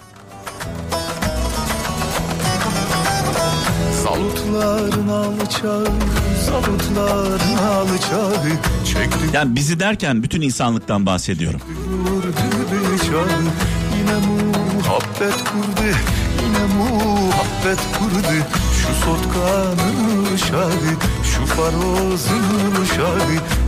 Salutların 4.04 5.08
alçağı, 5.08 5.86
salutların 6.46 7.56
alçağı 7.56 8.44
Yani 9.32 9.56
bizi 9.56 9.80
derken 9.80 10.22
bütün 10.22 10.40
insanlıktan 10.40 11.06
bahsediyorum. 11.06 11.60
Muhabbet 14.74 15.44
kurdu, 15.44 15.86
yine 16.44 16.74
muhabbet 16.74 17.78
kurdu. 17.98 18.34
Şu 18.80 19.04
sotkanın 19.04 20.34
uşağı, 20.34 20.70
şu 21.24 21.46
farozun 21.46 22.82
uşağı. 22.82 23.18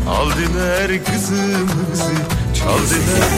Aldılar 0.09 1.05
kızımızı, 1.05 2.13
çaldılar. 2.55 3.29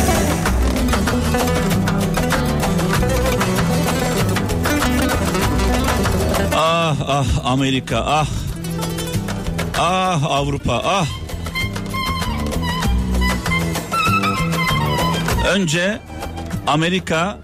Ah 6.57 6.97
ah 7.07 7.27
Amerika 7.45 7.99
ah. 8.07 8.27
Ah 9.79 10.23
Avrupa 10.23 10.83
ah. 10.85 11.07
Önce 15.47 16.01
Amerika 16.67 17.39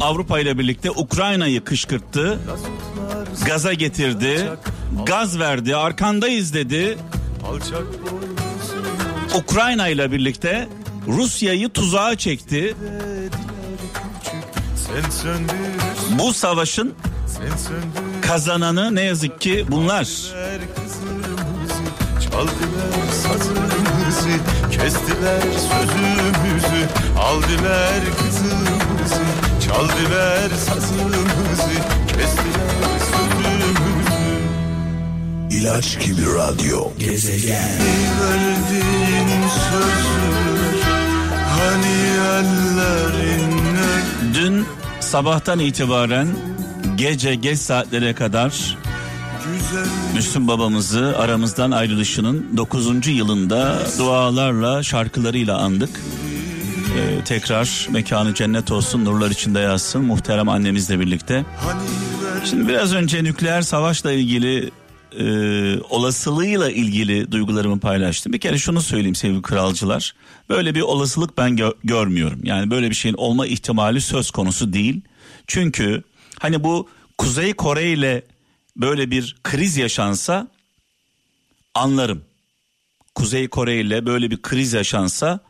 Avrupa 0.00 0.40
ile 0.40 0.58
birlikte 0.58 0.90
Ukrayna'yı 0.90 1.64
kışkırttı. 1.64 2.38
Gaza 3.46 3.72
getirdi. 3.72 4.50
Gaz 5.06 5.38
verdi. 5.38 5.76
Arkandayız 5.76 6.54
dedi. 6.54 6.98
Ukrayna 9.34 9.88
ile 9.88 10.12
birlikte 10.12 10.68
Rusya'yı 11.08 11.68
tuzağa 11.68 12.16
çekti. 12.16 12.74
Bu 16.10 16.34
savaşın 16.34 16.94
kazananı 18.22 18.94
ne 18.94 19.02
yazık 19.02 19.40
ki 19.40 19.64
bunlar. 19.70 20.04
Çaldılar 22.30 23.87
sazımızı, 24.10 24.40
kestiler 24.70 25.40
sözümüzü, 25.40 26.88
aldılar 27.18 28.00
kızımızı, 28.18 29.22
çaldılar 29.66 30.50
sazımızı, 30.50 31.74
kestiler 32.08 32.98
sözümüzü. 33.12 34.38
İlaç 35.50 36.06
gibi 36.06 36.22
radyo. 36.34 36.90
Gezegen. 36.98 37.78
Verdiğin 38.20 39.48
sözü, 39.48 40.82
hani 41.48 41.96
ellerine. 42.28 44.02
Dün 44.34 44.66
sabahtan 45.00 45.58
itibaren 45.58 46.28
gece 46.96 47.34
geç 47.34 47.58
saatlere 47.58 48.14
kadar 48.14 48.76
Müslüm 50.14 50.48
babamızı 50.48 51.18
aramızdan 51.18 51.70
ayrılışının 51.70 52.56
9. 52.56 53.06
yılında 53.06 53.82
dualarla 53.98 54.82
şarkılarıyla 54.82 55.58
andık. 55.58 56.00
Ee, 56.98 57.24
tekrar 57.24 57.88
mekanı 57.90 58.34
cennet 58.34 58.70
olsun 58.72 59.04
nurlar 59.04 59.30
içinde 59.30 59.60
yazsın 59.60 60.04
muhterem 60.04 60.48
annemizle 60.48 61.00
birlikte. 61.00 61.44
Şimdi 62.44 62.68
biraz 62.68 62.94
önce 62.94 63.24
nükleer 63.24 63.62
savaşla 63.62 64.12
ilgili 64.12 64.70
e, 65.18 65.24
olasılığıyla 65.80 66.70
ilgili 66.70 67.32
duygularımı 67.32 67.80
paylaştım. 67.80 68.32
Bir 68.32 68.38
kere 68.40 68.58
şunu 68.58 68.80
söyleyeyim 68.80 69.14
sevgili 69.14 69.42
kralcılar. 69.42 70.14
Böyle 70.48 70.74
bir 70.74 70.80
olasılık 70.80 71.38
ben 71.38 71.50
gö- 71.50 71.74
görmüyorum. 71.84 72.40
Yani 72.42 72.70
böyle 72.70 72.90
bir 72.90 72.94
şeyin 72.94 73.14
olma 73.14 73.46
ihtimali 73.46 74.00
söz 74.00 74.30
konusu 74.30 74.72
değil. 74.72 75.00
Çünkü 75.46 76.02
hani 76.38 76.64
bu 76.64 76.88
Kuzey 77.18 77.52
Kore 77.52 77.90
ile 77.92 78.22
böyle 78.78 79.10
bir 79.10 79.36
kriz 79.44 79.76
yaşansa 79.76 80.48
anlarım. 81.74 82.24
Kuzey 83.14 83.48
Kore 83.48 83.80
ile 83.80 84.06
böyle 84.06 84.30
bir 84.30 84.42
kriz 84.42 84.72
yaşansa 84.72 85.40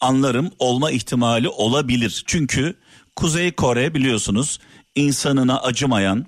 anlarım 0.00 0.50
olma 0.58 0.90
ihtimali 0.90 1.48
olabilir. 1.48 2.22
Çünkü 2.26 2.74
Kuzey 3.16 3.52
Kore 3.52 3.94
biliyorsunuz 3.94 4.58
insanına 4.94 5.60
acımayan, 5.60 6.26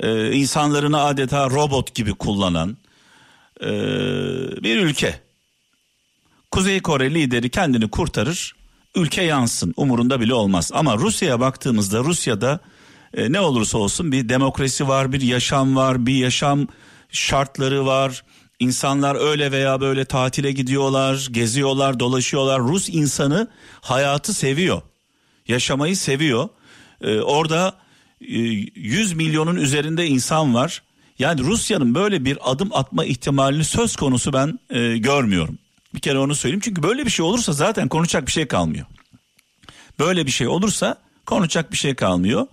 e, 0.00 0.32
insanlarını 0.32 1.00
adeta 1.00 1.50
robot 1.50 1.94
gibi 1.94 2.14
kullanan 2.14 2.76
e, 3.60 3.68
bir 4.62 4.80
ülke. 4.80 5.20
Kuzey 6.50 6.82
Kore 6.82 7.14
lideri 7.14 7.50
kendini 7.50 7.90
kurtarır, 7.90 8.54
ülke 8.94 9.22
yansın 9.22 9.74
umurunda 9.76 10.20
bile 10.20 10.34
olmaz. 10.34 10.70
Ama 10.74 10.96
Rusya'ya 10.96 11.40
baktığımızda 11.40 11.98
Rusya'da 11.98 12.60
e, 13.14 13.32
ne 13.32 13.40
olursa 13.40 13.78
olsun 13.78 14.12
bir 14.12 14.28
demokrasi 14.28 14.88
var, 14.88 15.12
bir 15.12 15.20
yaşam 15.20 15.76
var, 15.76 16.06
bir 16.06 16.14
yaşam 16.14 16.66
şartları 17.10 17.86
var. 17.86 18.24
İnsanlar 18.58 19.30
öyle 19.30 19.52
veya 19.52 19.80
böyle 19.80 20.04
tatile 20.04 20.52
gidiyorlar, 20.52 21.28
geziyorlar, 21.30 22.00
dolaşıyorlar. 22.00 22.60
Rus 22.60 22.88
insanı 22.88 23.48
hayatı 23.80 24.34
seviyor. 24.34 24.82
Yaşamayı 25.48 25.96
seviyor. 25.96 26.48
Ee, 27.00 27.20
orada 27.20 27.74
100 28.20 29.12
e, 29.12 29.14
milyonun 29.14 29.56
üzerinde 29.56 30.06
insan 30.06 30.54
var. 30.54 30.82
Yani 31.18 31.40
Rusya'nın 31.40 31.94
böyle 31.94 32.24
bir 32.24 32.38
adım 32.50 32.70
atma 32.72 33.04
ihtimalini 33.04 33.64
söz 33.64 33.96
konusu 33.96 34.32
ben 34.32 34.58
e, 34.70 34.98
görmüyorum. 34.98 35.58
Bir 35.94 36.00
kere 36.00 36.18
onu 36.18 36.34
söyleyeyim 36.34 36.60
çünkü 36.64 36.82
böyle 36.82 37.04
bir 37.04 37.10
şey 37.10 37.24
olursa 37.24 37.52
zaten 37.52 37.88
konuşacak 37.88 38.26
bir 38.26 38.32
şey 38.32 38.46
kalmıyor. 38.46 38.86
Böyle 39.98 40.26
bir 40.26 40.30
şey 40.30 40.46
olursa 40.46 40.96
konuşacak 41.26 41.72
bir 41.72 41.76
şey 41.76 41.94
kalmıyor. 41.94 42.46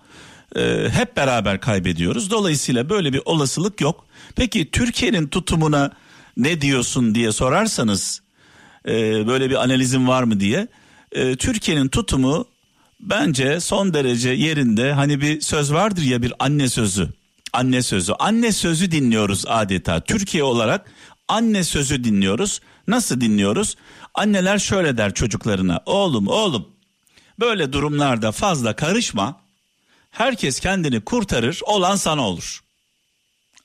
E, 0.55 0.89
hep 0.91 1.17
beraber 1.17 1.61
kaybediyoruz. 1.61 2.31
Dolayısıyla 2.31 2.89
böyle 2.89 3.13
bir 3.13 3.21
olasılık 3.25 3.81
yok. 3.81 4.05
Peki 4.35 4.71
Türkiye'nin 4.71 5.27
tutumuna 5.27 5.91
ne 6.37 6.61
diyorsun 6.61 7.15
diye 7.15 7.31
sorarsanız 7.31 8.21
e, 8.87 9.27
böyle 9.27 9.49
bir 9.49 9.63
analizin 9.63 10.07
var 10.07 10.23
mı 10.23 10.39
diye. 10.39 10.67
E, 11.11 11.35
Türkiye'nin 11.35 11.87
tutumu 11.87 12.45
bence 12.99 13.59
son 13.59 13.93
derece 13.93 14.29
yerinde. 14.29 14.93
Hani 14.93 15.21
bir 15.21 15.41
söz 15.41 15.73
vardır 15.73 16.01
ya 16.01 16.21
bir 16.21 16.33
anne 16.39 16.69
sözü. 16.69 17.09
Anne 17.53 17.81
sözü. 17.81 18.13
Anne 18.19 18.51
sözü 18.51 18.91
dinliyoruz 18.91 19.43
adeta. 19.47 19.99
Türkiye 20.01 20.43
olarak 20.43 20.91
anne 21.27 21.63
sözü 21.63 22.03
dinliyoruz. 22.03 22.59
Nasıl 22.87 23.21
dinliyoruz? 23.21 23.75
Anneler 24.13 24.59
şöyle 24.59 24.97
der 24.97 25.13
çocuklarına. 25.13 25.79
Oğlum 25.85 26.27
oğlum 26.27 26.67
böyle 27.39 27.73
durumlarda 27.73 28.31
fazla 28.31 28.75
karışma. 28.75 29.41
Herkes 30.11 30.59
kendini 30.59 31.01
kurtarır 31.01 31.59
olan 31.65 31.95
sana 31.95 32.27
olur. 32.27 32.59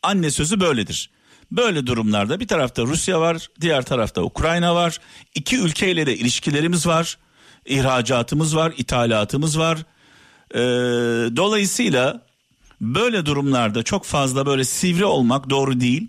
Anne 0.02 0.30
sözü 0.30 0.60
böyledir. 0.60 1.10
Böyle 1.52 1.86
durumlarda 1.86 2.40
bir 2.40 2.48
tarafta 2.48 2.82
Rusya 2.82 3.20
var, 3.20 3.48
diğer 3.60 3.84
tarafta 3.84 4.22
Ukrayna 4.22 4.74
var. 4.74 4.98
İki 5.34 5.58
ülkeyle 5.58 6.06
de 6.06 6.16
ilişkilerimiz 6.16 6.86
var. 6.86 7.18
İhracatımız 7.66 8.56
var, 8.56 8.72
ithalatımız 8.76 9.58
var. 9.58 9.78
Ee, 10.54 10.58
dolayısıyla 11.36 12.22
böyle 12.80 13.26
durumlarda 13.26 13.82
çok 13.82 14.04
fazla 14.04 14.46
böyle 14.46 14.64
sivri 14.64 15.04
olmak 15.04 15.50
doğru 15.50 15.80
değil. 15.80 16.08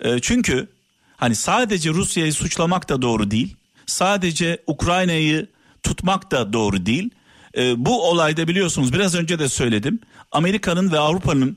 Ee, 0.00 0.18
çünkü 0.22 0.68
hani 1.16 1.34
sadece 1.34 1.90
Rusya'yı 1.90 2.32
suçlamak 2.32 2.88
da 2.88 3.02
doğru 3.02 3.30
değil. 3.30 3.56
Sadece 3.86 4.62
Ukrayna'yı 4.66 5.46
tutmak 5.82 6.30
da 6.30 6.52
doğru 6.52 6.86
değil. 6.86 7.10
Ee, 7.56 7.84
bu 7.84 8.10
olayda 8.10 8.48
biliyorsunuz 8.48 8.92
biraz 8.92 9.14
önce 9.14 9.38
de 9.38 9.48
söyledim. 9.48 10.00
Amerika'nın 10.32 10.92
ve 10.92 10.98
Avrupa'nın 10.98 11.56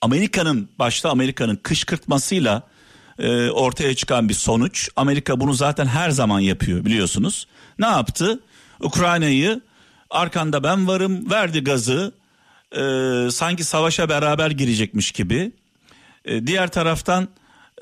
Amerika'nın 0.00 0.68
başta 0.78 1.10
Amerika'nın 1.10 1.56
kışkırtmasıyla 1.56 2.62
e, 3.18 3.50
ortaya 3.50 3.94
çıkan 3.94 4.28
bir 4.28 4.34
sonuç. 4.34 4.88
Amerika 4.96 5.40
bunu 5.40 5.54
zaten 5.54 5.86
her 5.86 6.10
zaman 6.10 6.40
yapıyor 6.40 6.84
biliyorsunuz. 6.84 7.46
Ne 7.78 7.86
yaptı? 7.86 8.40
Ukrayna'yı 8.80 9.60
arkanda 10.10 10.62
ben 10.62 10.86
varım 10.86 11.30
verdi 11.30 11.64
gazı. 11.64 12.12
E, 12.72 12.80
sanki 13.30 13.64
savaşa 13.64 14.08
beraber 14.08 14.50
girecekmiş 14.50 15.12
gibi. 15.12 15.52
E, 16.24 16.46
diğer 16.46 16.68
taraftan 16.68 17.28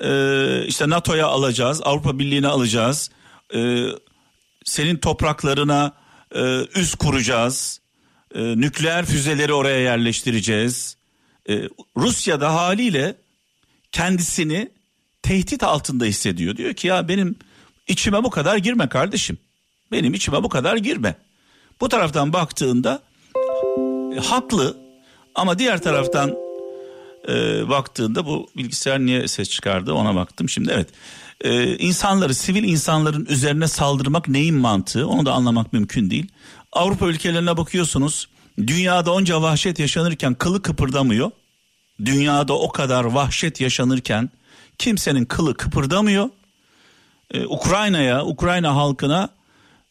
e, 0.01 0.65
işte 0.65 0.89
NATO'ya 0.89 1.27
alacağız, 1.27 1.81
Avrupa 1.83 2.19
Birliği'ne 2.19 2.47
alacağız. 2.47 3.11
E, 3.55 3.85
senin 4.65 4.97
topraklarına 4.97 5.93
e, 6.35 6.97
kuracağız. 6.99 7.81
E, 8.35 8.41
nükleer 8.41 9.05
füzeleri 9.05 9.53
oraya 9.53 9.79
yerleştireceğiz 9.79 10.97
e, 11.49 11.69
Rusya'da 11.97 12.53
haliyle 12.53 13.15
kendisini 13.91 14.69
tehdit 15.21 15.63
altında 15.63 16.05
hissediyor. 16.05 16.57
Diyor 16.57 16.73
ki 16.73 16.87
ya 16.87 17.07
benim 17.07 17.35
içime 17.87 18.23
bu 18.23 18.29
kadar 18.29 18.57
girme 18.57 18.89
kardeşim. 18.89 19.37
Benim 19.91 20.13
içime 20.13 20.43
bu 20.43 20.49
kadar 20.49 20.77
girme. 20.77 21.15
Bu 21.81 21.89
taraftan 21.89 22.33
baktığında 22.33 23.01
e, 24.15 24.19
haklı 24.19 24.77
ama 25.35 25.59
diğer 25.59 25.81
taraftan 25.81 26.35
e, 27.27 27.33
baktığında 27.69 28.25
bu 28.25 28.49
bilgisayar 28.57 28.99
niye 28.99 29.27
ses 29.27 29.49
çıkardı 29.49 29.93
ona 29.93 30.15
baktım 30.15 30.49
şimdi 30.49 30.71
evet. 30.71 30.89
E, 31.41 31.77
insanları 31.77 32.35
sivil 32.35 32.63
insanların 32.63 33.25
üzerine 33.25 33.67
saldırmak 33.67 34.27
neyin 34.27 34.55
mantığı 34.55 35.07
onu 35.07 35.25
da 35.25 35.33
anlamak 35.33 35.73
mümkün 35.73 36.09
değil. 36.09 36.27
Avrupa 36.71 37.07
ülkelerine 37.07 37.57
bakıyorsunuz 37.57 38.27
Dünyada 38.57 39.13
onca 39.13 39.41
vahşet 39.41 39.79
yaşanırken 39.79 40.33
kılı 40.33 40.61
kıpırdamıyor. 40.61 41.31
Dünyada 42.05 42.53
o 42.53 42.71
kadar 42.71 43.03
vahşet 43.03 43.61
yaşanırken 43.61 44.29
kimsenin 44.77 45.25
kılı 45.25 45.53
kıpırdamıyor. 45.53 46.29
Ee, 47.31 47.45
Ukrayna'ya, 47.45 48.25
Ukrayna 48.25 48.75
halkına 48.75 49.29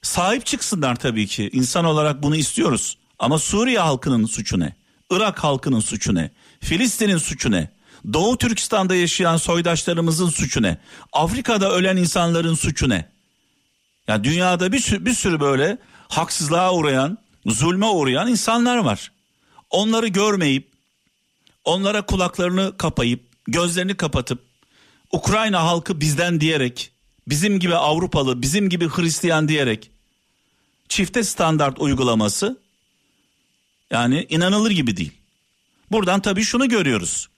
sahip 0.03 0.47
çıksınlar 0.47 0.97
tabii 0.97 1.27
ki. 1.27 1.51
İnsan 1.53 1.85
olarak 1.85 2.23
bunu 2.23 2.37
istiyoruz. 2.37 2.99
Ama 3.19 3.39
Suriye 3.39 3.79
halkının 3.79 4.27
suçu 4.27 4.61
ne? 4.61 4.75
Irak 5.11 5.45
halkının 5.45 5.81
suçu 5.81 6.15
ne? 6.15 6.31
Filistin'in 6.61 7.19
suçu 7.19 7.51
ne? 7.51 7.69
Doğu 8.13 8.39
Türkistan'da 8.39 8.95
yaşayan 8.95 9.37
soydaşlarımızın 9.37 10.29
suçu 10.29 10.63
ne? 10.63 10.79
Afrika'da 11.13 11.73
ölen 11.73 11.97
insanların 11.97 12.55
suçu 12.55 12.89
ne? 12.89 13.09
Ya 14.09 14.25
dünyada 14.25 14.73
bir 14.73 14.81
sürü, 14.81 15.07
bir 15.07 15.15
sürü 15.15 15.41
böyle 15.41 15.79
haksızlığa 16.09 16.75
uğrayan, 16.75 17.19
zulme 17.47 17.87
uğrayan 17.87 18.29
insanlar 18.29 18.77
var. 18.77 19.13
Onları 19.71 20.09
görmeyip, 20.09 20.69
onlara 21.65 22.07
kulaklarını 22.07 22.77
kapayıp, 22.77 23.25
gözlerini 23.47 23.97
kapatıp, 23.97 24.43
Ukrayna 25.13 25.63
halkı 25.63 26.01
bizden 26.01 26.41
diyerek, 26.41 26.93
bizim 27.29 27.61
gibi 27.61 27.75
Avrupalı, 27.75 28.43
bizim 28.43 28.69
gibi 28.69 28.89
Hristiyan 28.89 29.49
diyerek, 29.49 29.91
çifte 30.89 31.25
standart 31.25 31.81
uygulaması, 31.81 32.61
yani 33.91 34.27
inanılır 34.29 34.71
gibi 34.71 34.97
değil. 34.97 35.13
Buradan 35.91 36.21
tabii 36.21 36.43
şunu 36.43 36.69
görüyoruz. 36.69 37.29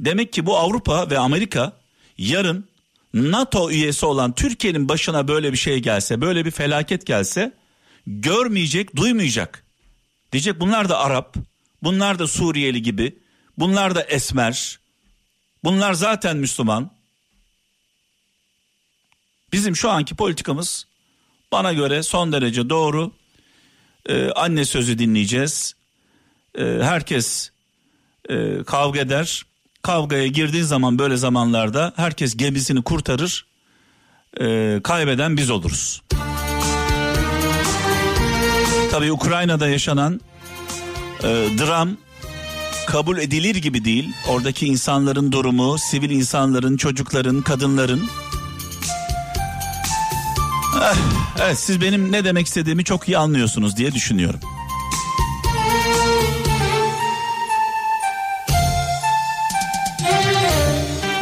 Demek 0.00 0.32
ki 0.32 0.46
bu 0.46 0.56
Avrupa 0.56 1.10
ve 1.10 1.18
Amerika 1.18 1.72
yarın 2.18 2.68
NATO 3.14 3.70
üyesi 3.70 4.06
olan 4.06 4.32
Türkiye'nin 4.32 4.88
başına 4.88 5.28
böyle 5.28 5.52
bir 5.52 5.56
şey 5.56 5.78
gelse, 5.78 6.20
böyle 6.20 6.44
bir 6.44 6.50
felaket 6.50 7.06
gelse 7.06 7.52
görmeyecek, 8.06 8.96
duymayacak. 8.96 9.64
Diyecek 10.32 10.60
bunlar 10.60 10.88
da 10.88 10.98
Arap, 10.98 11.36
bunlar 11.82 12.18
da 12.18 12.26
Suriyeli 12.26 12.82
gibi, 12.82 13.18
bunlar 13.58 13.94
da 13.94 14.02
Esmer, 14.02 14.78
bunlar 15.64 15.92
zaten 15.94 16.36
Müslüman. 16.36 16.90
Bizim 19.52 19.76
şu 19.76 19.90
anki 19.90 20.14
politikamız 20.14 20.86
bana 21.52 21.72
göre 21.72 22.02
son 22.02 22.32
derece 22.32 22.70
doğru. 22.70 23.12
Ee, 24.08 24.30
anne 24.30 24.64
sözü 24.64 24.98
dinleyeceğiz. 24.98 25.74
Ee, 26.58 26.64
herkes 26.64 27.50
e, 28.28 28.62
kavga 28.62 29.00
eder. 29.00 29.46
Kavgaya 29.86 30.26
girdiği 30.26 30.64
zaman 30.64 30.98
böyle 30.98 31.16
zamanlarda 31.16 31.92
herkes 31.96 32.36
gemisini 32.36 32.82
kurtarır. 32.82 33.46
Ee, 34.40 34.80
kaybeden 34.84 35.36
biz 35.36 35.50
oluruz. 35.50 36.02
Tabii 38.90 39.12
Ukrayna'da 39.12 39.68
yaşanan 39.68 40.20
e, 41.22 41.28
dram 41.58 41.88
kabul 42.86 43.18
edilir 43.18 43.54
gibi 43.54 43.84
değil. 43.84 44.12
Oradaki 44.28 44.66
insanların 44.66 45.32
durumu, 45.32 45.78
sivil 45.78 46.10
insanların, 46.10 46.76
çocukların, 46.76 47.42
kadınların. 47.42 48.02
Eh, 50.82 50.96
evet 51.42 51.58
siz 51.58 51.80
benim 51.80 52.12
ne 52.12 52.24
demek 52.24 52.46
istediğimi 52.46 52.84
çok 52.84 53.08
iyi 53.08 53.18
anlıyorsunuz 53.18 53.76
diye 53.76 53.94
düşünüyorum. 53.94 54.40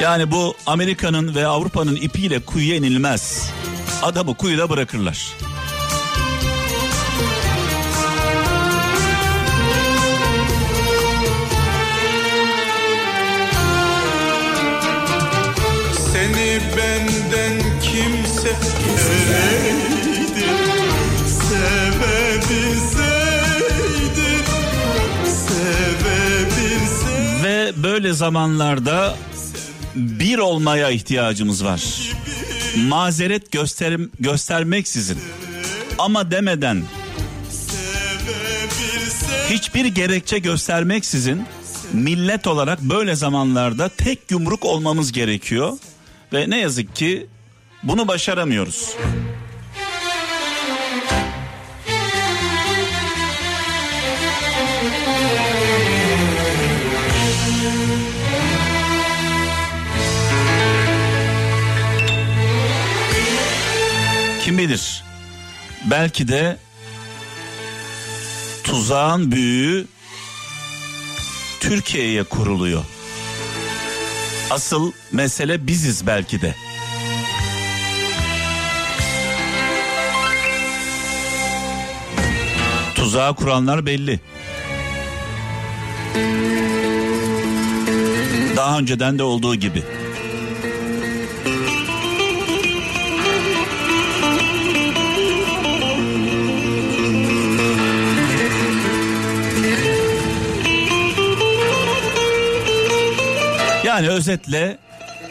Yani 0.05 0.31
bu 0.31 0.55
Amerika'nın 0.67 1.35
ve 1.35 1.47
Avrupa'nın 1.47 1.97
ipiyle 1.97 2.41
kuyuya 2.41 2.77
inilmez. 2.77 3.51
Adamı 4.03 4.35
kuyuda 4.35 4.71
bırakırlar. 4.71 5.29
Seni 16.13 16.61
benden 16.77 17.81
kimse 17.83 18.57
Ve 27.45 27.73
böyle 27.83 28.13
zamanlarda 28.13 29.15
bir 29.95 30.39
olmaya 30.39 30.91
ihtiyacımız 30.91 31.65
var. 31.65 31.83
Mazeret 32.77 33.53
göster 33.53 34.01
göstermeksizin 34.21 35.19
ama 35.99 36.31
demeden 36.31 36.83
hiçbir 39.51 39.85
gerekçe 39.85 40.39
göstermeksizin 40.39 41.47
millet 41.93 42.47
olarak 42.47 42.81
böyle 42.81 43.15
zamanlarda 43.15 43.89
tek 43.89 44.19
yumruk 44.31 44.65
olmamız 44.65 45.13
gerekiyor 45.13 45.79
ve 46.33 46.51
ne 46.51 46.61
yazık 46.61 46.97
ki 46.97 47.27
bunu 47.83 48.09
başaramıyoruz. 48.09 48.97
Kim 64.45 64.59
bilir? 64.59 65.05
Belki 65.91 66.29
de 66.29 66.57
tuzağın 68.65 69.33
büyüğü 69.33 69.87
Türkiye'ye 71.61 72.25
kuruluyor. 72.25 72.85
Asıl 74.51 74.93
mesele 75.13 75.67
biziz 75.67 76.07
belki 76.07 76.41
de. 76.41 76.55
Tuzağı 82.95 83.37
kuranlar 83.37 83.87
belli. 83.87 84.21
Daha 88.57 88.79
önceden 88.79 89.19
de 89.19 89.23
olduğu 89.23 89.55
gibi. 89.55 89.83
Yani 103.95 104.09
özetle 104.09 104.79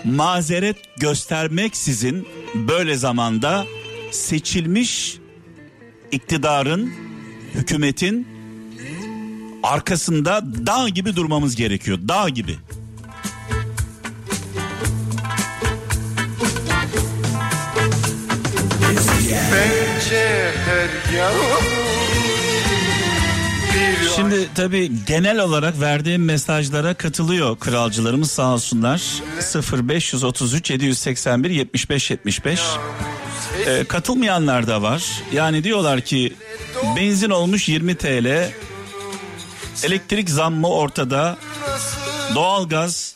mazeret 0.03 0.77
göstermeksizin 0.97 2.27
böyle 2.55 2.97
zamanda 2.97 3.65
seçilmiş 4.11 5.17
iktidarın, 6.11 6.93
hükümetin 7.53 8.27
arkasında 9.63 10.41
dağ 10.67 10.89
gibi 10.89 11.15
durmamız 11.15 11.55
gerekiyor. 11.55 11.99
Dağ 12.07 12.29
gibi. 12.29 12.55
Bence 19.53 20.51
her 20.65 20.89
bir 21.13 21.82
Şimdi 24.15 24.49
tabii 24.55 24.91
genel 25.07 25.39
olarak 25.39 25.81
verdiğim 25.81 26.25
mesajlara 26.25 26.93
katılıyor 26.93 27.59
kralcılarımız 27.59 28.31
sağ 28.31 28.53
olsunlar. 28.53 29.01
0533 29.73 30.69
781 30.71 31.49
75 31.49 32.11
75. 32.11 32.59
Ee, 33.67 33.83
katılmayanlar 33.83 34.67
da 34.67 34.81
var. 34.81 35.03
Yani 35.33 35.63
diyorlar 35.63 36.01
ki 36.01 36.33
benzin 36.97 37.29
olmuş 37.29 37.69
20 37.69 37.95
TL. 37.95 38.51
Elektrik 39.83 40.29
zammı 40.29 40.67
ortada. 40.67 41.37
Doğalgaz, 42.35 43.15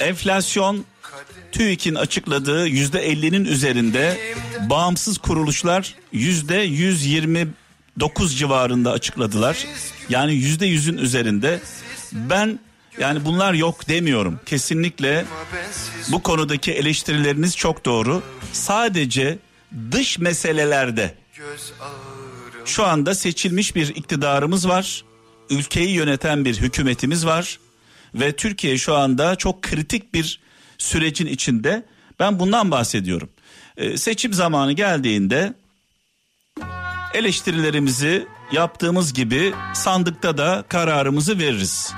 enflasyon 0.00 0.84
TÜİK'in 1.52 1.94
açıkladığı 1.94 2.66
yüzde 2.66 3.12
50'nin 3.12 3.44
üzerinde 3.44 4.18
bağımsız 4.70 5.18
kuruluşlar 5.18 5.94
yüzde 6.12 6.56
129 7.98 8.38
civarında 8.38 8.92
açıkladılar. 8.92 9.66
Yani 10.08 10.34
yüzde 10.34 10.66
yüzün 10.66 10.96
üzerinde. 10.96 11.60
Ben 12.12 12.58
yani 13.00 13.24
bunlar 13.24 13.52
yok 13.52 13.88
demiyorum. 13.88 14.40
Kesinlikle 14.46 15.24
bu 16.12 16.22
konudaki 16.22 16.72
eleştirileriniz 16.72 17.56
çok 17.56 17.84
doğru. 17.84 18.22
Sadece 18.52 19.38
dış 19.92 20.18
meselelerde 20.18 21.14
şu 22.64 22.86
anda 22.86 23.14
seçilmiş 23.14 23.76
bir 23.76 23.88
iktidarımız 23.88 24.68
var. 24.68 25.04
Ülkeyi 25.50 25.90
yöneten 25.90 26.44
bir 26.44 26.56
hükümetimiz 26.60 27.26
var. 27.26 27.58
Ve 28.14 28.32
Türkiye 28.32 28.78
şu 28.78 28.94
anda 28.94 29.36
çok 29.36 29.62
kritik 29.62 30.14
bir 30.14 30.40
sürecin 30.78 31.26
içinde. 31.26 31.82
Ben 32.20 32.38
bundan 32.38 32.70
bahsediyorum. 32.70 33.28
Ee, 33.76 33.96
seçim 33.96 34.32
zamanı 34.32 34.72
geldiğinde 34.72 35.54
eleştirilerimizi 37.14 38.26
yaptığımız 38.52 39.12
gibi 39.12 39.54
sandıkta 39.74 40.38
da 40.38 40.64
kararımızı 40.68 41.38
veririz. 41.38 41.92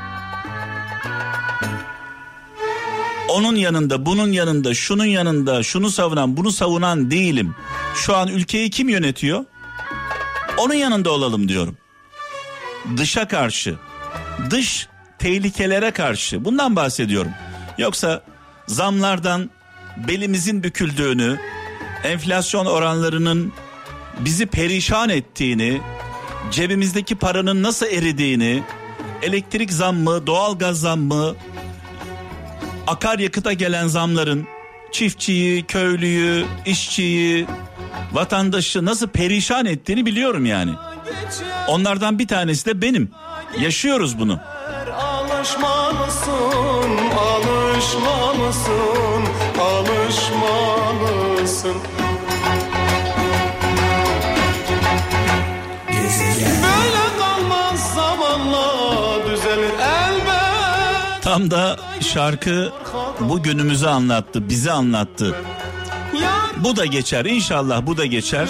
Onun 3.28 3.54
yanında, 3.54 4.06
bunun 4.06 4.32
yanında, 4.32 4.74
şunun 4.74 5.04
yanında, 5.04 5.62
şunu 5.62 5.90
savunan, 5.90 6.36
bunu 6.36 6.52
savunan 6.52 7.10
değilim. 7.10 7.54
Şu 7.94 8.16
an 8.16 8.28
ülkeyi 8.28 8.70
kim 8.70 8.88
yönetiyor? 8.88 9.44
Onun 10.56 10.74
yanında 10.74 11.10
olalım 11.10 11.48
diyorum. 11.48 11.76
Dışa 12.96 13.28
karşı, 13.28 13.76
dış 14.50 14.88
tehlikelere 15.18 15.90
karşı 15.90 16.44
bundan 16.44 16.76
bahsediyorum. 16.76 17.32
Yoksa 17.78 18.24
zamlardan 18.66 19.50
belimizin 19.96 20.62
büküldüğünü, 20.62 21.40
enflasyon 22.04 22.66
oranlarının 22.66 23.52
bizi 24.24 24.46
perişan 24.46 25.08
ettiğini, 25.08 25.80
cebimizdeki 26.50 27.14
paranın 27.14 27.62
nasıl 27.62 27.86
eridiğini, 27.86 28.62
elektrik 29.22 29.72
zammı, 29.72 30.26
doğalgaz 30.26 30.80
zammı, 30.80 31.34
akaryakıta 32.86 33.52
gelen 33.52 33.86
zamların 33.86 34.46
çiftçiyi, 34.92 35.64
köylüyü, 35.64 36.44
işçiyi, 36.66 37.46
vatandaşı 38.12 38.84
nasıl 38.84 39.08
perişan 39.08 39.66
ettiğini 39.66 40.06
biliyorum 40.06 40.46
yani. 40.46 40.70
Onlardan 41.68 42.18
bir 42.18 42.28
tanesi 42.28 42.66
de 42.66 42.82
benim. 42.82 43.10
Yaşıyoruz 43.60 44.18
bunu. 44.18 44.40
Alışmalısın, 45.00 46.90
alışmalısın, 47.18 49.24
alışmalısın. 49.60 51.74
Tam 61.40 61.50
da 61.50 61.76
şarkı 62.00 62.72
bu 63.20 63.42
günümüzü 63.42 63.86
anlattı, 63.86 64.48
bizi 64.48 64.72
anlattı. 64.72 65.34
Bu 66.56 66.76
da 66.76 66.86
geçer 66.86 67.24
inşallah 67.24 67.86
bu 67.86 67.96
da 67.96 68.06
geçer. 68.06 68.48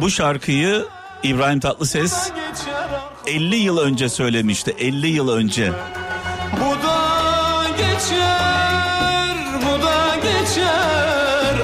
Bu 0.00 0.10
şarkıyı 0.10 0.86
İbrahim 1.22 1.60
Tatlıses 1.60 2.30
geçer. 2.30 2.88
50 3.26 3.56
yıl 3.56 3.78
önce 3.78 4.08
söylemişti. 4.08 4.74
50 4.78 5.06
yıl 5.06 5.28
önce. 5.28 5.72
Bu 6.52 6.86
da 6.86 7.64
geçer, 7.76 9.36
bu 9.62 9.82
da 9.82 10.16
geçer. 10.16 11.54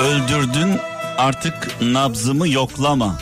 Öldürdün 0.00 0.80
artık 1.18 1.80
nabzımı 1.80 2.48
yoklama. 2.48 3.18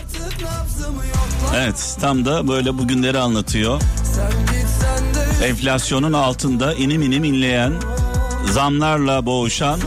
Evet 1.57 1.97
tam 2.01 2.25
da 2.25 2.49
böyle 2.49 2.79
bugünleri 2.79 3.19
anlatıyor. 3.19 3.81
Enflasyonun 5.45 6.13
altında 6.13 6.75
inim 6.75 7.03
inim 7.03 7.25
inleyen, 7.25 7.73
zamlarla 8.51 9.27
boğuşan 9.27 9.81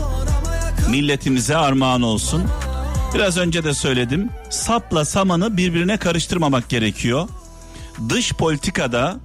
milletimize 0.88 1.56
armağan 1.56 2.02
olsun. 2.02 2.42
Biraz 3.14 3.36
önce 3.36 3.64
de 3.64 3.74
söyledim. 3.74 4.30
Sapla 4.50 5.04
samanı 5.04 5.56
birbirine 5.56 5.96
karıştırmamak 5.96 6.68
gerekiyor. 6.68 7.28
Dış 8.08 8.32
politikada 8.32 9.20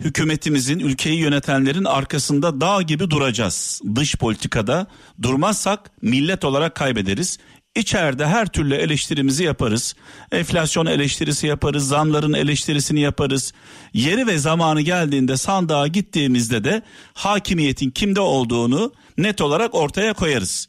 hükümetimizin, 0.00 0.78
ülkeyi 0.78 1.18
yönetenlerin 1.18 1.84
arkasında 1.84 2.60
dağ 2.60 2.82
gibi 2.82 3.10
duracağız. 3.10 3.80
Dış 3.94 4.16
politikada 4.16 4.86
durmazsak 5.22 5.90
millet 6.02 6.44
olarak 6.44 6.74
kaybederiz. 6.74 7.38
İçeride 7.76 8.26
her 8.26 8.46
türlü 8.46 8.74
eleştirimizi 8.74 9.44
yaparız. 9.44 9.94
Enflasyon 10.32 10.86
eleştirisi 10.86 11.46
yaparız, 11.46 11.88
zamların 11.88 12.32
eleştirisini 12.32 13.00
yaparız. 13.00 13.52
Yeri 13.94 14.26
ve 14.26 14.38
zamanı 14.38 14.80
geldiğinde 14.80 15.36
sandığa 15.36 15.86
gittiğimizde 15.86 16.64
de 16.64 16.82
hakimiyetin 17.14 17.90
kimde 17.90 18.20
olduğunu 18.20 18.92
net 19.18 19.40
olarak 19.40 19.74
ortaya 19.74 20.12
koyarız. 20.12 20.68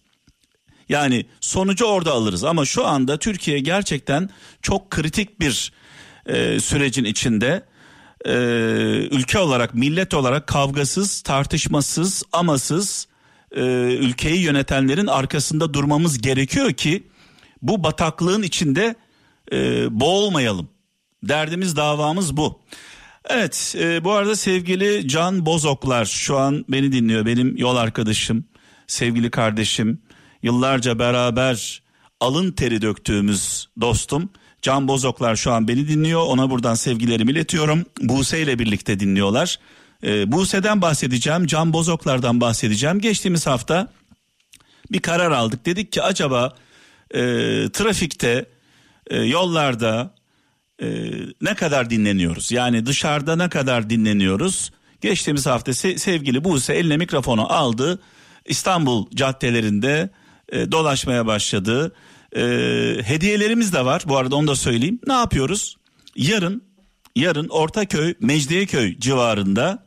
Yani 0.89 1.25
sonucu 1.41 1.85
orada 1.85 2.11
alırız 2.11 2.43
ama 2.43 2.65
şu 2.65 2.85
anda 2.85 3.17
Türkiye 3.17 3.59
gerçekten 3.59 4.29
çok 4.61 4.91
kritik 4.91 5.39
bir 5.39 5.71
e, 6.25 6.59
sürecin 6.59 7.03
içinde. 7.03 7.65
E, 8.25 8.33
ülke 9.11 9.39
olarak, 9.39 9.73
millet 9.75 10.13
olarak 10.13 10.47
kavgasız, 10.47 11.21
tartışmasız, 11.21 12.23
amasız 12.31 13.07
e, 13.53 13.61
ülkeyi 13.93 14.41
yönetenlerin 14.41 15.07
arkasında 15.07 15.73
durmamız 15.73 16.21
gerekiyor 16.21 16.73
ki 16.73 17.03
bu 17.61 17.83
bataklığın 17.83 18.41
içinde 18.41 18.95
e, 19.51 19.87
boğulmayalım. 19.99 20.69
Derdimiz 21.23 21.75
davamız 21.75 22.37
bu. 22.37 22.61
Evet 23.25 23.75
e, 23.79 24.03
bu 24.03 24.11
arada 24.11 24.35
sevgili 24.35 25.07
Can 25.07 25.45
Bozoklar 25.45 26.05
şu 26.05 26.37
an 26.37 26.65
beni 26.69 26.91
dinliyor. 26.91 27.25
Benim 27.25 27.57
yol 27.57 27.75
arkadaşım 27.75 28.45
sevgili 28.87 29.31
kardeşim. 29.31 30.01
Yıllarca 30.43 30.99
beraber 30.99 31.83
alın 32.19 32.51
teri 32.51 32.81
döktüğümüz 32.81 33.69
dostum. 33.81 34.29
Can 34.61 34.87
Bozoklar 34.87 35.35
şu 35.35 35.51
an 35.51 35.67
beni 35.67 35.87
dinliyor. 35.87 36.21
Ona 36.21 36.49
buradan 36.49 36.75
sevgilerimi 36.75 37.31
iletiyorum. 37.31 37.85
Buse 38.01 38.41
ile 38.41 38.59
birlikte 38.59 38.99
dinliyorlar 38.99 39.59
ee, 40.03 40.31
Buse'den 40.31 40.81
bahsedeceğim 40.81 41.45
Can 41.45 41.73
Bozoklar'dan 41.73 42.41
bahsedeceğim 42.41 42.99
geçtiğimiz 42.99 43.47
hafta 43.47 43.87
bir 44.91 44.99
karar 44.99 45.31
aldık 45.31 45.65
dedik 45.65 45.91
ki 45.91 46.01
acaba 46.01 46.55
e, 47.11 47.19
trafikte 47.73 48.45
e, 49.07 49.17
yollarda 49.17 50.15
e, 50.81 50.87
ne 51.41 51.55
kadar 51.55 51.89
dinleniyoruz? 51.89 52.51
Yani 52.51 52.85
dışarıda 52.85 53.35
ne 53.35 53.49
kadar 53.49 53.89
dinleniyoruz? 53.89 54.71
Geçtiğimiz 55.01 55.45
hafta 55.45 55.71
se- 55.71 55.97
sevgili 55.97 56.43
Buse 56.43 56.73
eline 56.73 56.97
mikrofonu 56.97 57.53
aldı. 57.53 57.99
İstanbul 58.45 59.07
caddelerinde 59.15 60.09
e, 60.49 60.71
dolaşmaya 60.71 61.25
başladı. 61.25 61.95
E, 62.35 62.41
hediyelerimiz 63.03 63.73
de 63.73 63.85
var 63.85 64.03
bu 64.05 64.17
arada 64.17 64.35
onu 64.35 64.47
da 64.47 64.55
söyleyeyim. 64.55 64.99
Ne 65.07 65.13
yapıyoruz? 65.13 65.77
Yarın 66.15 66.63
yarın 67.15 67.49
Ortaköy 67.49 68.13
Mecidiyeköy 68.19 68.99
civarında 68.99 69.82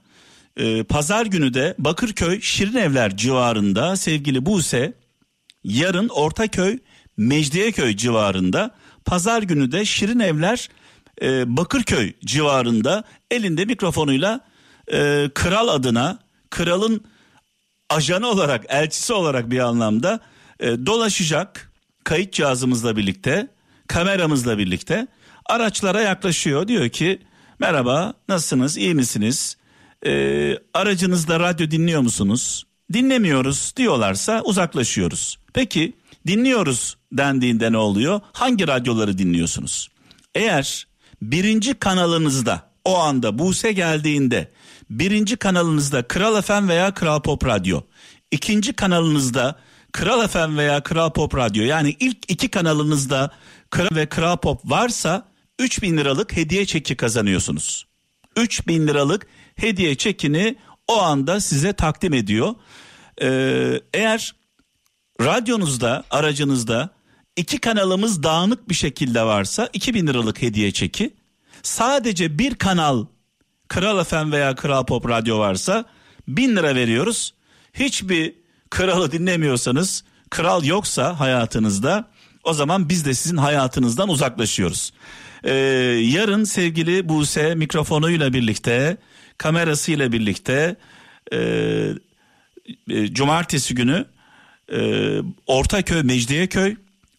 e, 0.56 0.82
pazar 0.82 1.26
günü 1.26 1.54
de 1.54 1.74
Bakırköy 1.78 2.40
Şirinevler 2.40 3.16
civarında 3.16 3.96
sevgili 3.96 4.46
Buse 4.46 4.92
yarın 5.64 6.08
Ortaköy 6.08 6.78
Mecidiyeköy 7.16 7.96
civarında 7.96 8.70
pazar 9.04 9.42
günü 9.42 9.72
de 9.72 9.84
Şirin 9.84 10.20
Evler 10.20 10.68
e, 11.22 11.56
Bakırköy 11.56 12.12
civarında 12.24 13.04
elinde 13.30 13.64
mikrofonuyla 13.64 14.40
e, 14.92 15.30
kral 15.34 15.68
adına 15.68 16.18
kralın 16.50 17.04
ajanı 17.90 18.26
olarak 18.26 18.64
elçisi 18.68 19.12
olarak 19.12 19.50
bir 19.50 19.58
anlamda 19.58 20.20
e, 20.60 20.86
dolaşacak 20.86 21.72
kayıt 22.04 22.32
cihazımızla 22.32 22.96
birlikte 22.96 23.48
kameramızla 23.88 24.58
birlikte 24.58 25.06
araçlara 25.46 26.00
yaklaşıyor. 26.00 26.68
Diyor 26.68 26.88
ki 26.88 27.22
merhaba 27.58 28.14
nasılsınız 28.28 28.76
iyi 28.76 28.94
misiniz 28.94 29.56
e, 30.06 30.58
aracınızda 30.74 31.40
radyo 31.40 31.70
dinliyor 31.70 32.00
musunuz 32.00 32.66
dinlemiyoruz 32.92 33.72
diyorlarsa 33.76 34.42
uzaklaşıyoruz 34.44 35.38
peki 35.54 35.92
dinliyoruz 36.26 36.96
dendiğinde 37.12 37.72
ne 37.72 37.76
oluyor? 37.76 38.20
Hangi 38.32 38.66
radyoları 38.68 39.18
dinliyorsunuz? 39.18 39.88
Eğer 40.34 40.86
birinci 41.22 41.74
kanalınızda 41.74 42.70
o 42.84 42.98
anda 42.98 43.38
Buse 43.38 43.72
geldiğinde 43.72 44.50
birinci 44.90 45.36
kanalınızda 45.36 46.08
Kral 46.08 46.42
FM 46.42 46.68
veya 46.68 46.94
Kral 46.94 47.20
Pop 47.20 47.46
Radyo, 47.46 47.80
ikinci 48.30 48.72
kanalınızda 48.72 49.58
Kral 49.92 50.28
FM 50.28 50.56
veya 50.56 50.82
Kral 50.82 51.10
Pop 51.10 51.36
Radyo 51.36 51.64
yani 51.64 51.96
ilk 52.00 52.30
iki 52.30 52.48
kanalınızda 52.48 53.30
Kral 53.70 53.96
ve 53.96 54.06
Kral 54.06 54.36
Pop 54.36 54.60
varsa 54.64 55.28
3000 55.58 55.96
liralık 55.96 56.36
hediye 56.36 56.66
çeki 56.66 56.96
kazanıyorsunuz. 56.96 57.86
3000 58.36 58.86
liralık 58.86 59.26
hediye 59.56 59.94
çekini 59.94 60.56
o 60.88 61.02
anda 61.02 61.40
size 61.40 61.72
takdim 61.72 62.14
ediyor. 62.14 62.54
Ee, 63.22 63.80
eğer 63.94 64.34
radyonuzda, 65.20 66.04
aracınızda 66.10 66.90
iki 67.36 67.58
kanalımız 67.58 68.22
dağınık 68.22 68.68
bir 68.68 68.74
şekilde 68.74 69.22
varsa 69.22 69.68
2000 69.72 70.06
liralık 70.06 70.42
hediye 70.42 70.72
çeki. 70.72 71.14
Sadece 71.62 72.38
bir 72.38 72.54
kanal 72.54 73.06
Kral 73.68 74.04
FM 74.04 74.32
veya 74.32 74.54
Kral 74.54 74.86
Pop 74.86 75.08
Radyo 75.08 75.38
varsa 75.38 75.84
1000 76.28 76.56
lira 76.56 76.74
veriyoruz. 76.74 77.34
Hiçbir 77.74 78.34
kralı 78.70 79.12
dinlemiyorsanız, 79.12 80.04
kral 80.30 80.64
yoksa 80.64 81.20
hayatınızda 81.20 82.08
o 82.44 82.54
zaman 82.54 82.88
biz 82.88 83.04
de 83.04 83.14
sizin 83.14 83.36
hayatınızdan 83.36 84.08
uzaklaşıyoruz. 84.08 84.92
Ee, 85.44 85.52
yarın 86.02 86.44
sevgili 86.44 87.08
Buse 87.08 87.54
mikrofonuyla 87.54 88.32
birlikte, 88.32 88.96
kamerasıyla 89.38 90.12
birlikte 90.12 90.76
e, 91.32 91.38
e, 92.88 93.06
cumartesi 93.06 93.74
günü 93.74 94.06
e, 94.72 95.18
Ortaköy, 95.46 96.02
Mecidiyeköy, 96.02 96.76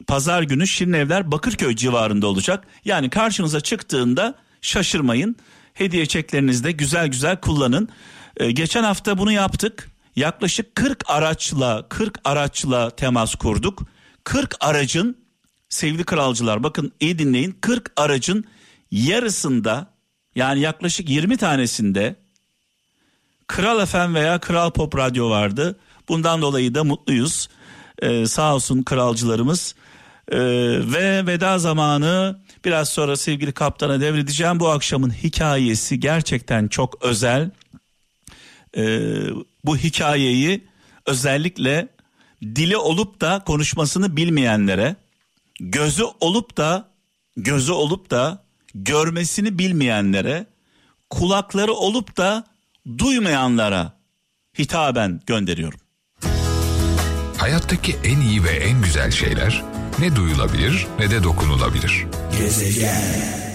Pazar 0.07 0.43
günü 0.43 0.67
Şirinevler 0.67 1.31
Bakırköy 1.31 1.75
civarında 1.75 2.27
olacak. 2.27 2.67
Yani 2.85 3.09
karşınıza 3.09 3.61
çıktığında 3.61 4.35
şaşırmayın. 4.61 5.35
Hediye 5.73 6.05
çeklerinizde 6.05 6.71
güzel 6.71 7.07
güzel 7.07 7.41
kullanın. 7.41 7.89
E, 8.37 8.51
geçen 8.51 8.83
hafta 8.83 9.17
bunu 9.17 9.31
yaptık. 9.31 9.91
Yaklaşık 10.15 10.75
40 10.75 11.03
araçla 11.07 11.85
40 11.89 12.19
araçla 12.23 12.89
temas 12.89 13.35
kurduk. 13.35 13.83
40 14.23 14.55
aracın 14.59 15.17
sevgili 15.69 16.03
kralcılar 16.03 16.63
bakın 16.63 16.91
iyi 16.99 17.19
dinleyin 17.19 17.57
40 17.61 17.91
aracın 17.95 18.45
yarısında 18.91 19.96
yani 20.37 20.59
yaklaşık 20.59 21.09
20 21.09 21.37
tanesinde 21.37 22.15
Kral 23.47 23.85
FM 23.85 24.13
veya 24.13 24.39
Kral 24.39 24.71
Pop 24.71 24.97
Radyo 24.97 25.29
vardı. 25.29 25.79
Bundan 26.09 26.41
dolayı 26.41 26.75
da 26.75 26.83
mutluyuz. 26.83 27.49
Ee, 28.01 28.25
sağ 28.25 28.55
olsun 28.55 28.83
kralcılarımız. 28.83 29.75
Ee, 30.31 30.37
ve 30.93 31.27
veda 31.27 31.59
zamanı 31.59 32.39
biraz 32.65 32.89
sonra 32.89 33.17
sevgili 33.17 33.51
kaptana 33.51 34.01
devredeceğim. 34.01 34.59
Bu 34.59 34.69
akşamın 34.69 35.09
hikayesi 35.09 35.99
gerçekten 35.99 36.67
çok 36.67 37.03
özel. 37.03 37.51
Ee, 38.77 39.09
bu 39.65 39.77
hikayeyi 39.77 40.67
özellikle 41.05 41.87
dili 42.43 42.77
olup 42.77 43.21
da 43.21 43.43
konuşmasını 43.45 44.17
bilmeyenlere, 44.17 44.95
gözü 45.59 46.03
olup 46.19 46.57
da 46.57 46.89
gözü 47.37 47.71
olup 47.71 48.11
da 48.11 48.46
görmesini 48.83 49.59
bilmeyenlere, 49.59 50.45
kulakları 51.09 51.73
olup 51.73 52.17
da 52.17 52.43
duymayanlara 52.97 53.93
hitaben 54.59 55.21
gönderiyorum. 55.25 55.79
Hayattaki 57.37 57.95
en 58.03 58.19
iyi 58.21 58.43
ve 58.43 58.49
en 58.49 58.81
güzel 58.81 59.11
şeyler 59.11 59.63
ne 59.99 60.15
duyulabilir 60.15 60.87
ne 60.99 61.11
de 61.11 61.23
dokunulabilir. 61.23 62.05
Gezegen 62.37 63.46